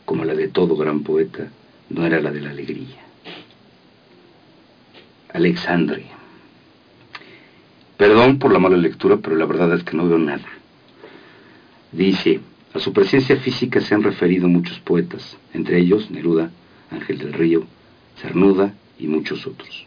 como 0.07 0.25
la 0.25 0.35
de 0.35 0.49
todo 0.49 0.75
gran 0.77 1.03
poeta, 1.03 1.49
no 1.91 2.07
era 2.07 2.23
la 2.23 2.31
de 2.31 2.41
la 2.41 2.51
alegría. 2.51 2.97
Alexandria. 5.35 6.17
Perdón 7.99 8.39
por 8.39 8.51
la 8.51 8.59
mala 8.59 8.79
lectura, 8.79 9.19
pero 9.19 9.37
la 9.37 9.45
verdad 9.45 9.75
es 9.75 9.85
que 9.85 9.95
no 9.95 10.09
veo 10.09 10.17
nada. 10.17 10.49
Dice, 11.93 12.41
a 12.73 12.79
su 12.79 12.95
presencia 12.95 13.37
física 13.37 13.83
se 13.83 13.95
han 13.95 14.03
referido 14.03 14.49
muchos 14.49 14.81
poetas, 14.81 15.37
entre 15.53 15.81
ellos 15.81 16.11
Neruda, 16.11 16.51
Ángel 16.91 17.19
del 17.19 17.35
Río, 17.35 17.65
Cernuda 18.17 18.73
y 18.99 19.07
muchos 19.07 19.47
otros. 19.47 19.85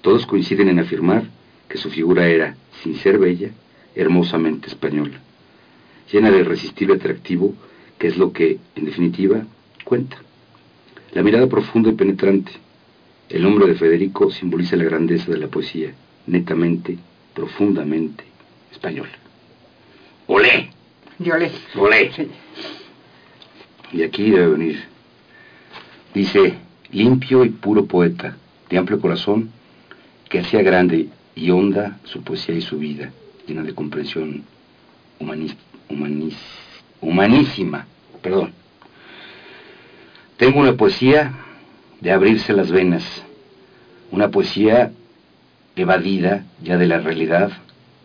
Todos 0.00 0.26
coinciden 0.26 0.68
en 0.68 0.80
afirmar 0.80 1.26
que 1.68 1.78
su 1.78 1.90
figura 1.90 2.26
era, 2.26 2.56
sin 2.82 2.96
ser 2.96 3.18
bella, 3.18 3.52
hermosamente 3.94 4.68
española, 4.68 5.20
llena 6.10 6.30
de 6.30 6.38
irresistible 6.40 6.94
atractivo, 6.94 7.54
que 7.98 8.08
es 8.08 8.16
lo 8.16 8.32
que, 8.32 8.58
en 8.74 8.84
definitiva, 8.84 9.42
cuenta. 9.84 10.16
La 11.12 11.22
mirada 11.22 11.46
profunda 11.46 11.90
y 11.90 11.94
penetrante. 11.94 12.52
El 13.28 13.42
nombre 13.42 13.66
de 13.66 13.74
Federico 13.74 14.30
simboliza 14.30 14.76
la 14.76 14.84
grandeza 14.84 15.30
de 15.30 15.38
la 15.38 15.48
poesía, 15.48 15.92
netamente, 16.26 16.98
profundamente 17.34 18.24
española. 18.70 19.12
¡Olé! 20.26 20.70
Yo 21.18 21.36
le... 21.36 21.50
¡Olé! 21.76 22.12
Sí. 22.12 22.28
Y 23.92 24.02
aquí 24.02 24.30
debe 24.30 24.48
venir. 24.48 24.82
Dice, 26.14 26.54
limpio 26.90 27.44
y 27.44 27.50
puro 27.50 27.86
poeta, 27.86 28.36
de 28.68 28.78
amplio 28.78 29.00
corazón, 29.00 29.50
que 30.28 30.40
hacía 30.40 30.62
grande 30.62 31.08
y 31.34 31.50
honda 31.50 32.00
su 32.04 32.22
poesía 32.22 32.54
y 32.54 32.62
su 32.62 32.78
vida, 32.78 33.12
llena 33.46 33.62
de 33.62 33.74
comprensión 33.74 34.44
humanísima. 37.00 37.86
Perdón. 38.22 38.52
Tengo 40.36 40.60
una 40.60 40.76
poesía 40.76 41.32
de 42.00 42.12
abrirse 42.12 42.52
las 42.52 42.70
venas, 42.70 43.04
una 44.10 44.30
poesía 44.30 44.92
evadida 45.76 46.44
ya 46.62 46.76
de 46.78 46.86
la 46.86 46.98
realidad, 46.98 47.52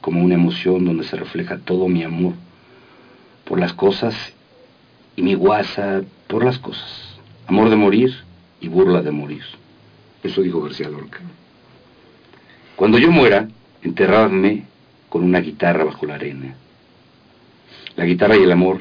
como 0.01 0.23
una 0.23 0.35
emoción 0.35 0.85
donde 0.85 1.03
se 1.03 1.15
refleja 1.15 1.57
todo 1.57 1.88
mi 1.88 2.03
amor 2.03 2.33
por 3.43 3.59
las 3.59 3.73
cosas 3.73 4.15
y 5.15 5.21
mi 5.21 5.33
guasa 5.33 6.03
por 6.27 6.45
las 6.45 6.59
cosas. 6.59 7.17
Amor 7.47 7.69
de 7.69 7.75
morir 7.75 8.15
y 8.61 8.67
burla 8.67 9.01
de 9.01 9.11
morir. 9.11 9.43
Eso 10.23 10.41
dijo 10.41 10.61
García 10.61 10.89
Lorca. 10.89 11.19
Cuando 12.75 12.99
yo 12.99 13.11
muera, 13.11 13.47
enterradme 13.81 14.65
con 15.10 15.24
una 15.24 15.39
guitarra 15.39 15.84
bajo 15.84 16.05
la 16.05 16.16
arena. 16.16 16.55
La 17.95 18.05
guitarra 18.05 18.38
y 18.38 18.43
el 18.43 18.51
amor 18.51 18.80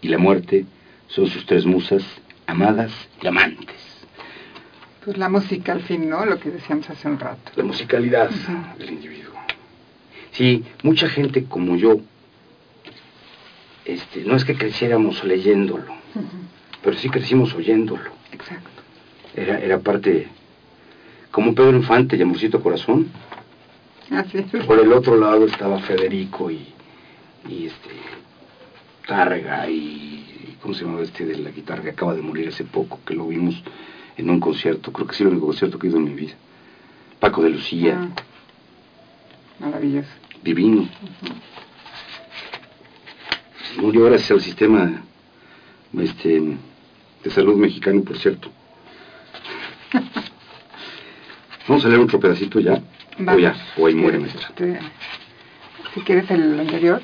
y 0.00 0.08
la 0.08 0.18
muerte 0.18 0.66
son 1.08 1.26
sus 1.28 1.46
tres 1.46 1.64
musas, 1.64 2.02
amadas 2.46 2.92
y 3.22 3.26
amantes. 3.26 3.76
Pues 5.04 5.16
la 5.16 5.28
música 5.28 5.72
al 5.72 5.82
fin, 5.82 6.08
¿no? 6.08 6.24
Lo 6.26 6.38
que 6.38 6.50
decíamos 6.50 6.88
hace 6.90 7.08
un 7.08 7.18
rato. 7.18 7.52
La 7.56 7.64
musicalidad 7.64 8.30
del 8.78 8.90
individuo. 8.90 9.34
Sí, 10.32 10.64
mucha 10.82 11.08
gente 11.08 11.44
como 11.44 11.76
yo, 11.76 12.00
este, 13.84 14.24
no 14.24 14.36
es 14.36 14.44
que 14.44 14.54
creciéramos 14.54 15.24
leyéndolo, 15.24 15.86
pero 16.82 16.96
sí 16.96 17.08
crecimos 17.08 17.54
oyéndolo. 17.54 18.10
Exacto. 18.32 18.68
Era, 19.34 19.58
era 19.60 19.78
parte, 19.78 20.28
como 21.30 21.54
Pedro 21.54 21.76
Infante 21.76 22.16
y 22.16 22.22
Amorcito 22.22 22.62
Corazón. 22.62 23.08
Es. 24.10 24.66
Por 24.66 24.78
el 24.80 24.92
otro 24.92 25.16
lado 25.16 25.44
estaba 25.46 25.78
Federico 25.80 26.50
y, 26.50 26.66
y 27.48 27.66
este, 27.66 27.90
Targa 29.06 29.68
y, 29.68 30.56
¿cómo 30.60 30.74
se 30.74 30.84
llama 30.84 31.00
este 31.02 31.24
de 31.26 31.38
la 31.38 31.50
guitarra 31.50 31.82
que 31.82 31.90
acaba 31.90 32.14
de 32.14 32.22
morir 32.22 32.48
hace 32.48 32.64
poco, 32.64 33.00
que 33.06 33.14
lo 33.14 33.26
vimos 33.28 33.62
en 34.16 34.30
un 34.30 34.40
concierto, 34.40 34.92
creo 34.92 35.06
que 35.06 35.14
sí 35.14 35.22
el 35.22 35.30
único 35.30 35.46
concierto 35.46 35.78
que 35.78 35.86
he 35.86 35.90
ido 35.90 35.98
en 35.98 36.04
mi 36.04 36.14
vida. 36.14 36.34
Paco 37.20 37.42
de 37.42 37.50
Lucía, 37.50 37.98
Ah, 38.00 38.22
maravilloso. 39.60 40.08
divino. 40.42 40.88
Murió 43.78 44.04
gracias 44.06 44.30
al 44.32 44.40
sistema 44.40 45.02
este, 45.98 46.56
de 47.22 47.30
salud 47.30 47.56
mexicano, 47.56 48.02
por 48.02 48.18
cierto. 48.18 48.50
Vamos 51.68 51.84
a 51.84 51.88
leer 51.88 52.00
otro 52.00 52.18
pedacito 52.18 52.58
ya. 52.60 52.80
Vamos. 53.18 53.42
ya, 53.42 53.56
o 53.76 53.86
ahí 53.86 53.94
muere 53.94 54.18
¿Quieres, 54.18 54.34
maestra. 54.34 54.48
este, 54.48 54.80
si 55.94 56.00
quieres 56.02 56.30
el 56.30 56.60
anterior. 56.60 57.02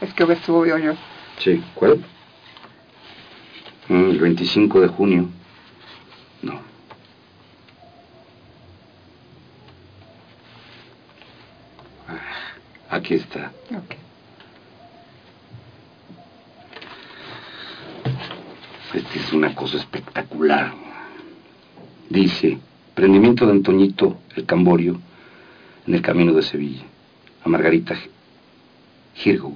Es 0.00 0.12
que 0.12 0.24
estuvo 0.34 0.64
yo. 0.66 0.92
Sí, 1.38 1.62
¿cuál? 1.74 2.04
Mm, 3.88 4.10
el 4.10 4.18
25 4.20 4.80
de 4.80 4.88
junio. 4.88 5.28
No. 6.42 6.60
Ah, 12.08 12.20
aquí 12.90 13.14
está. 13.14 13.52
Ok. 13.70 14.05
Es 18.96 19.30
una 19.34 19.54
cosa 19.54 19.76
espectacular. 19.76 20.72
Dice, 22.08 22.56
prendimiento 22.94 23.44
de 23.44 23.52
Antoñito 23.52 24.16
el 24.34 24.46
Camborio 24.46 24.98
en 25.86 25.94
el 25.94 26.00
camino 26.00 26.32
de 26.32 26.40
Sevilla, 26.40 26.84
a 27.44 27.48
Margarita 27.50 27.94
Girgo. 29.14 29.52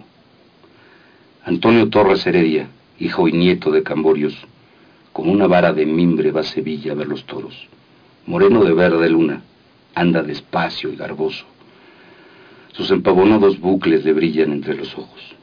Antonio 1.43 1.88
Torres 1.88 2.26
Heredia, 2.26 2.68
hijo 2.99 3.28
y 3.28 3.32
nieto 3.32 3.70
de 3.70 3.82
Camborios, 3.82 4.36
con 5.14 5.26
una 5.26 5.47
vara 5.47 5.72
de 5.72 5.86
mimbre 5.86 6.32
va 6.32 6.43
a 6.43 6.45
Sevilla 6.45 6.93
a 6.93 6.97
ver 6.97 7.09
los 7.09 7.24
toros. 7.24 7.66
Moreno 8.26 8.62
de 8.62 8.74
verde 8.74 9.09
luna, 9.09 9.43
anda 9.95 10.22
despacio 10.22 10.93
y 10.93 10.97
garboso. 10.97 11.47
Sus 12.72 12.91
empavonados 12.91 13.59
bucles 13.59 14.05
le 14.05 14.12
brillan 14.12 14.53
entre 14.53 14.74
los 14.74 14.93
ojos. 14.99 15.34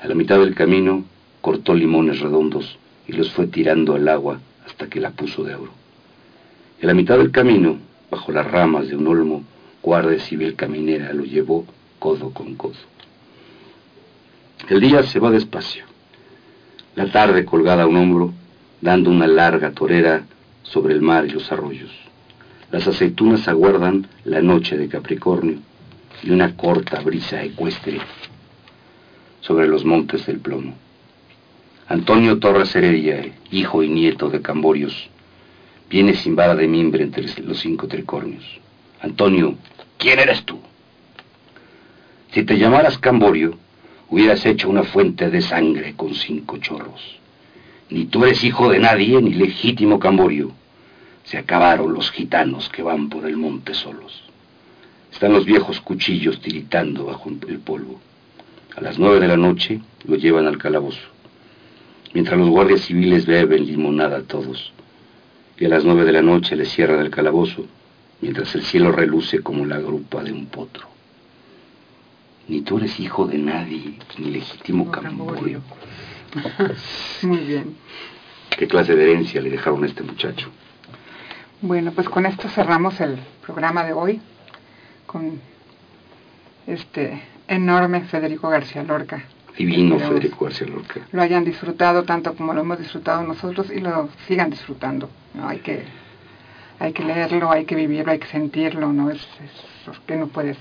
A 0.00 0.08
la 0.08 0.14
mitad 0.14 0.38
del 0.38 0.54
camino 0.54 1.04
cortó 1.42 1.74
limones 1.74 2.20
redondos 2.20 2.78
y 3.08 3.12
los 3.12 3.30
fue 3.32 3.46
tirando 3.46 3.94
al 3.94 4.08
agua 4.08 4.40
hasta 4.66 4.88
que 4.88 5.00
la 5.00 5.10
puso 5.10 5.44
de 5.44 5.54
oro. 5.54 5.72
A 6.82 6.86
la 6.86 6.94
mitad 6.94 7.18
del 7.18 7.30
camino, 7.30 7.78
bajo 8.10 8.32
las 8.32 8.50
ramas 8.50 8.88
de 8.88 8.96
un 8.96 9.06
olmo, 9.06 9.44
guardia 9.82 10.18
civil 10.18 10.54
caminera 10.56 11.12
lo 11.12 11.24
llevó 11.24 11.64
codo 11.98 12.30
con 12.30 12.54
codo. 12.56 12.74
El 14.68 14.80
día 14.80 15.02
se 15.04 15.20
va 15.20 15.30
despacio. 15.30 15.84
La 16.96 17.10
tarde 17.10 17.44
colgada 17.44 17.84
a 17.84 17.86
un 17.86 17.96
hombro, 17.96 18.32
dando 18.80 19.10
una 19.10 19.26
larga 19.26 19.70
torera 19.70 20.24
sobre 20.62 20.94
el 20.94 21.02
mar 21.02 21.24
y 21.26 21.30
los 21.30 21.50
arroyos. 21.52 21.90
Las 22.70 22.86
aceitunas 22.88 23.46
aguardan 23.46 24.06
la 24.24 24.42
noche 24.42 24.76
de 24.76 24.88
Capricornio 24.88 25.58
y 26.22 26.30
una 26.30 26.56
corta 26.56 27.00
brisa 27.00 27.42
ecuestre 27.42 28.00
sobre 29.40 29.68
los 29.68 29.84
montes 29.84 30.26
del 30.26 30.40
plomo. 30.40 30.74
Antonio 31.88 32.40
Torres 32.40 32.74
Heredia, 32.74 33.32
hijo 33.52 33.80
y 33.80 33.88
nieto 33.88 34.28
de 34.28 34.42
Camborios, 34.42 35.08
viene 35.88 36.14
sin 36.14 36.34
vara 36.34 36.56
de 36.56 36.66
mimbre 36.66 37.04
entre 37.04 37.24
los 37.44 37.60
cinco 37.60 37.86
tricornios. 37.86 38.44
Antonio, 39.00 39.54
¿quién 39.96 40.18
eres 40.18 40.44
tú? 40.44 40.58
Si 42.32 42.42
te 42.42 42.58
llamaras 42.58 42.98
Camborio, 42.98 43.56
hubieras 44.10 44.44
hecho 44.46 44.68
una 44.68 44.82
fuente 44.82 45.30
de 45.30 45.40
sangre 45.40 45.94
con 45.94 46.12
cinco 46.16 46.56
chorros. 46.56 47.20
Ni 47.88 48.06
tú 48.06 48.24
eres 48.24 48.42
hijo 48.42 48.68
de 48.68 48.80
nadie, 48.80 49.22
ni 49.22 49.34
legítimo 49.34 50.00
Camborio. 50.00 50.50
Se 51.22 51.38
acabaron 51.38 51.92
los 51.92 52.10
gitanos 52.10 52.68
que 52.68 52.82
van 52.82 53.08
por 53.08 53.26
el 53.26 53.36
monte 53.36 53.74
solos. 53.74 54.24
Están 55.12 55.32
los 55.32 55.44
viejos 55.44 55.80
cuchillos 55.80 56.40
tiritando 56.40 57.04
bajo 57.04 57.30
el 57.30 57.60
polvo. 57.60 58.00
A 58.76 58.80
las 58.80 58.98
nueve 58.98 59.20
de 59.20 59.28
la 59.28 59.36
noche 59.36 59.80
lo 60.04 60.16
llevan 60.16 60.48
al 60.48 60.58
calabozo. 60.58 61.15
Mientras 62.16 62.38
los 62.38 62.48
guardias 62.48 62.80
civiles 62.80 63.26
beben 63.26 63.66
limonada 63.66 64.22
todos. 64.22 64.72
Y 65.58 65.66
a 65.66 65.68
las 65.68 65.84
nueve 65.84 66.02
de 66.02 66.12
la 66.12 66.22
noche 66.22 66.56
le 66.56 66.64
cierran 66.64 67.00
el 67.00 67.10
calabozo, 67.10 67.66
mientras 68.22 68.54
el 68.54 68.62
cielo 68.62 68.90
reluce 68.90 69.42
como 69.42 69.66
la 69.66 69.78
grupa 69.78 70.22
de 70.22 70.32
un 70.32 70.46
potro. 70.46 70.88
Ni 72.48 72.62
tú 72.62 72.78
eres 72.78 72.98
hijo 73.00 73.26
de 73.26 73.36
nadie, 73.36 73.98
ni 74.16 74.30
legítimo 74.30 74.90
Camborio. 74.90 75.60
Muy 77.20 77.36
bien. 77.36 77.76
¿Qué 78.48 78.66
clase 78.66 78.96
de 78.96 79.10
herencia 79.10 79.42
le 79.42 79.50
dejaron 79.50 79.84
a 79.84 79.86
este 79.86 80.02
muchacho? 80.02 80.48
Bueno, 81.60 81.92
pues 81.92 82.08
con 82.08 82.24
esto 82.24 82.48
cerramos 82.48 82.98
el 83.02 83.18
programa 83.44 83.84
de 83.84 83.92
hoy 83.92 84.22
con 85.04 85.38
este 86.66 87.20
enorme 87.46 88.06
Federico 88.06 88.48
García 88.48 88.82
Lorca. 88.84 89.22
Divino 89.58 89.98
Federico 89.98 90.44
García 90.44 90.66
Lorca. 90.66 91.00
Lo 91.12 91.22
hayan 91.22 91.44
disfrutado 91.44 92.02
tanto 92.04 92.34
como 92.34 92.52
lo 92.52 92.60
hemos 92.60 92.78
disfrutado 92.78 93.22
nosotros 93.22 93.70
y 93.74 93.80
lo 93.80 94.08
sigan 94.28 94.50
disfrutando. 94.50 95.08
¿no? 95.34 95.48
Hay 95.48 95.58
que 95.58 95.82
hay 96.78 96.92
que 96.92 97.02
leerlo, 97.04 97.50
hay 97.50 97.64
que 97.64 97.74
vivirlo, 97.74 98.12
hay 98.12 98.18
que 98.18 98.26
sentirlo, 98.26 98.92
no 98.92 99.10
es, 99.10 99.16
es 99.18 99.98
que 100.06 100.16
no 100.16 100.26
puedes. 100.26 100.58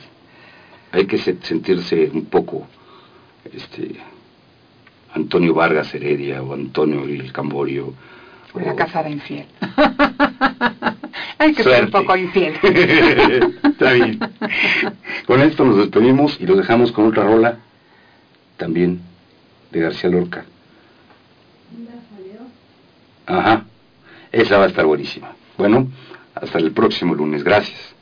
Hay 0.94 1.06
que 1.08 1.18
se- 1.18 1.38
sentirse 1.42 2.10
un 2.14 2.26
poco 2.26 2.68
este 3.54 3.96
Antonio 5.14 5.54
Vargas 5.54 5.94
Heredia 5.94 6.42
o 6.42 6.54
Antonio 6.54 7.04
el 7.04 7.32
Camborio. 7.34 7.94
O 8.54 8.60
la 8.62 8.72
o- 8.72 8.76
casada 8.78 9.10
infiel. 9.10 9.46
hay 11.38 11.54
que 11.54 11.64
ser 11.64 11.86
un 11.86 11.92
poco 11.92 12.16
infiel. 12.16 12.54
Está 13.64 13.92
bien. 13.92 14.20
Con 15.28 15.42
esto 15.42 15.66
nos 15.66 15.78
despedimos 15.78 16.38
y 16.40 16.46
lo 16.46 16.56
dejamos 16.56 16.92
con 16.94 17.08
otra 17.08 17.24
rola 17.26 17.58
también 18.58 19.02
de 19.72 19.80
García 19.80 20.10
Lorca. 20.10 20.46
Ajá. 23.26 23.66
Esa 24.32 24.58
va 24.58 24.66
a 24.66 24.68
estar 24.68 24.86
buenísima. 24.86 25.36
Bueno, 25.58 25.90
hasta 26.34 26.58
el 26.58 26.72
próximo 26.72 27.16
lunes. 27.16 27.44
Gracias. 27.44 27.95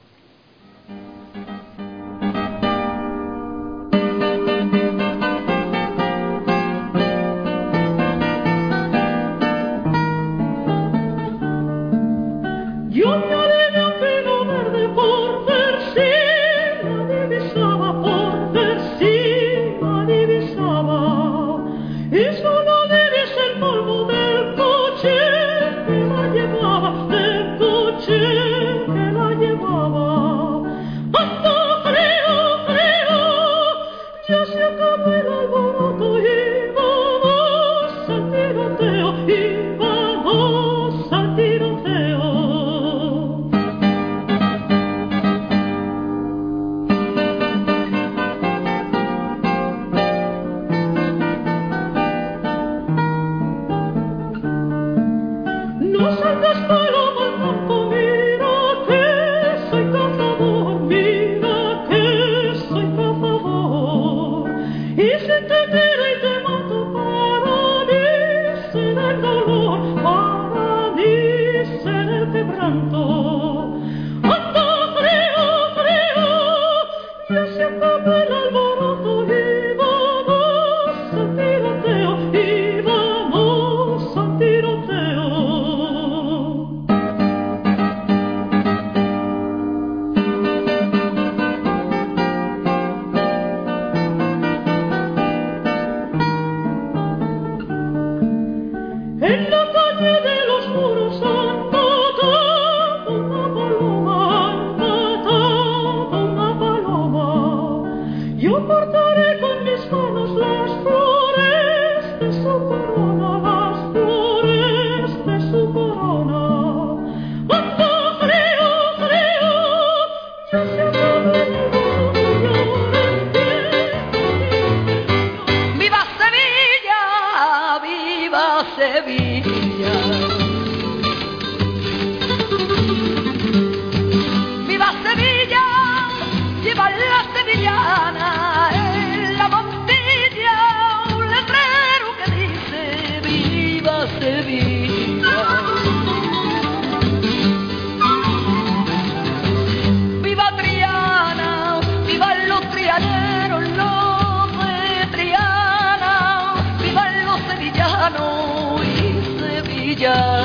Esto 160.04 160.43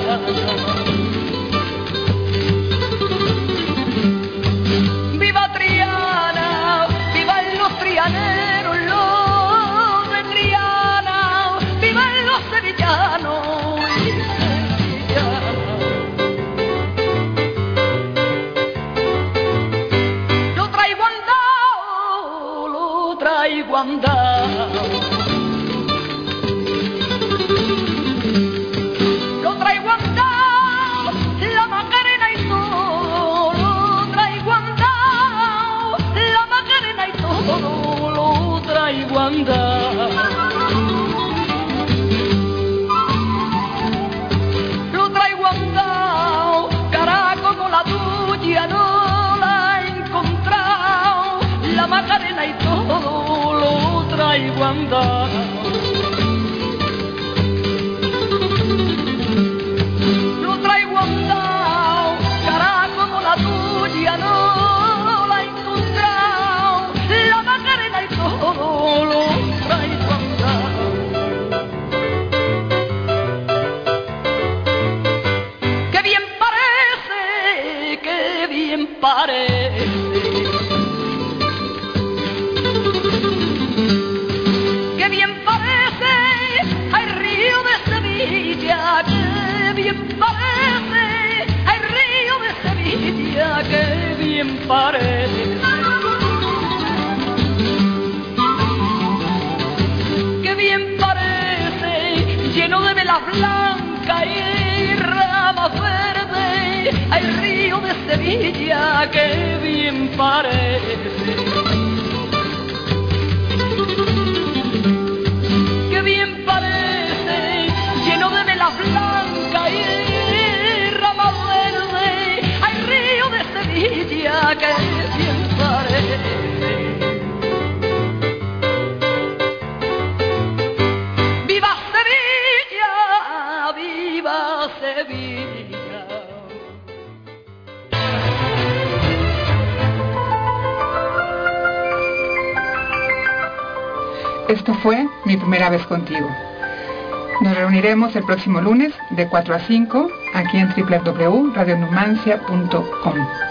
próximo 148.28 148.60
lunes 148.60 148.92
de 149.08 149.26
4 149.26 149.54
a 149.54 149.58
5 149.58 150.10
aquí 150.34 150.58
en 150.58 150.68
www.radionumancia.com. 150.68 153.47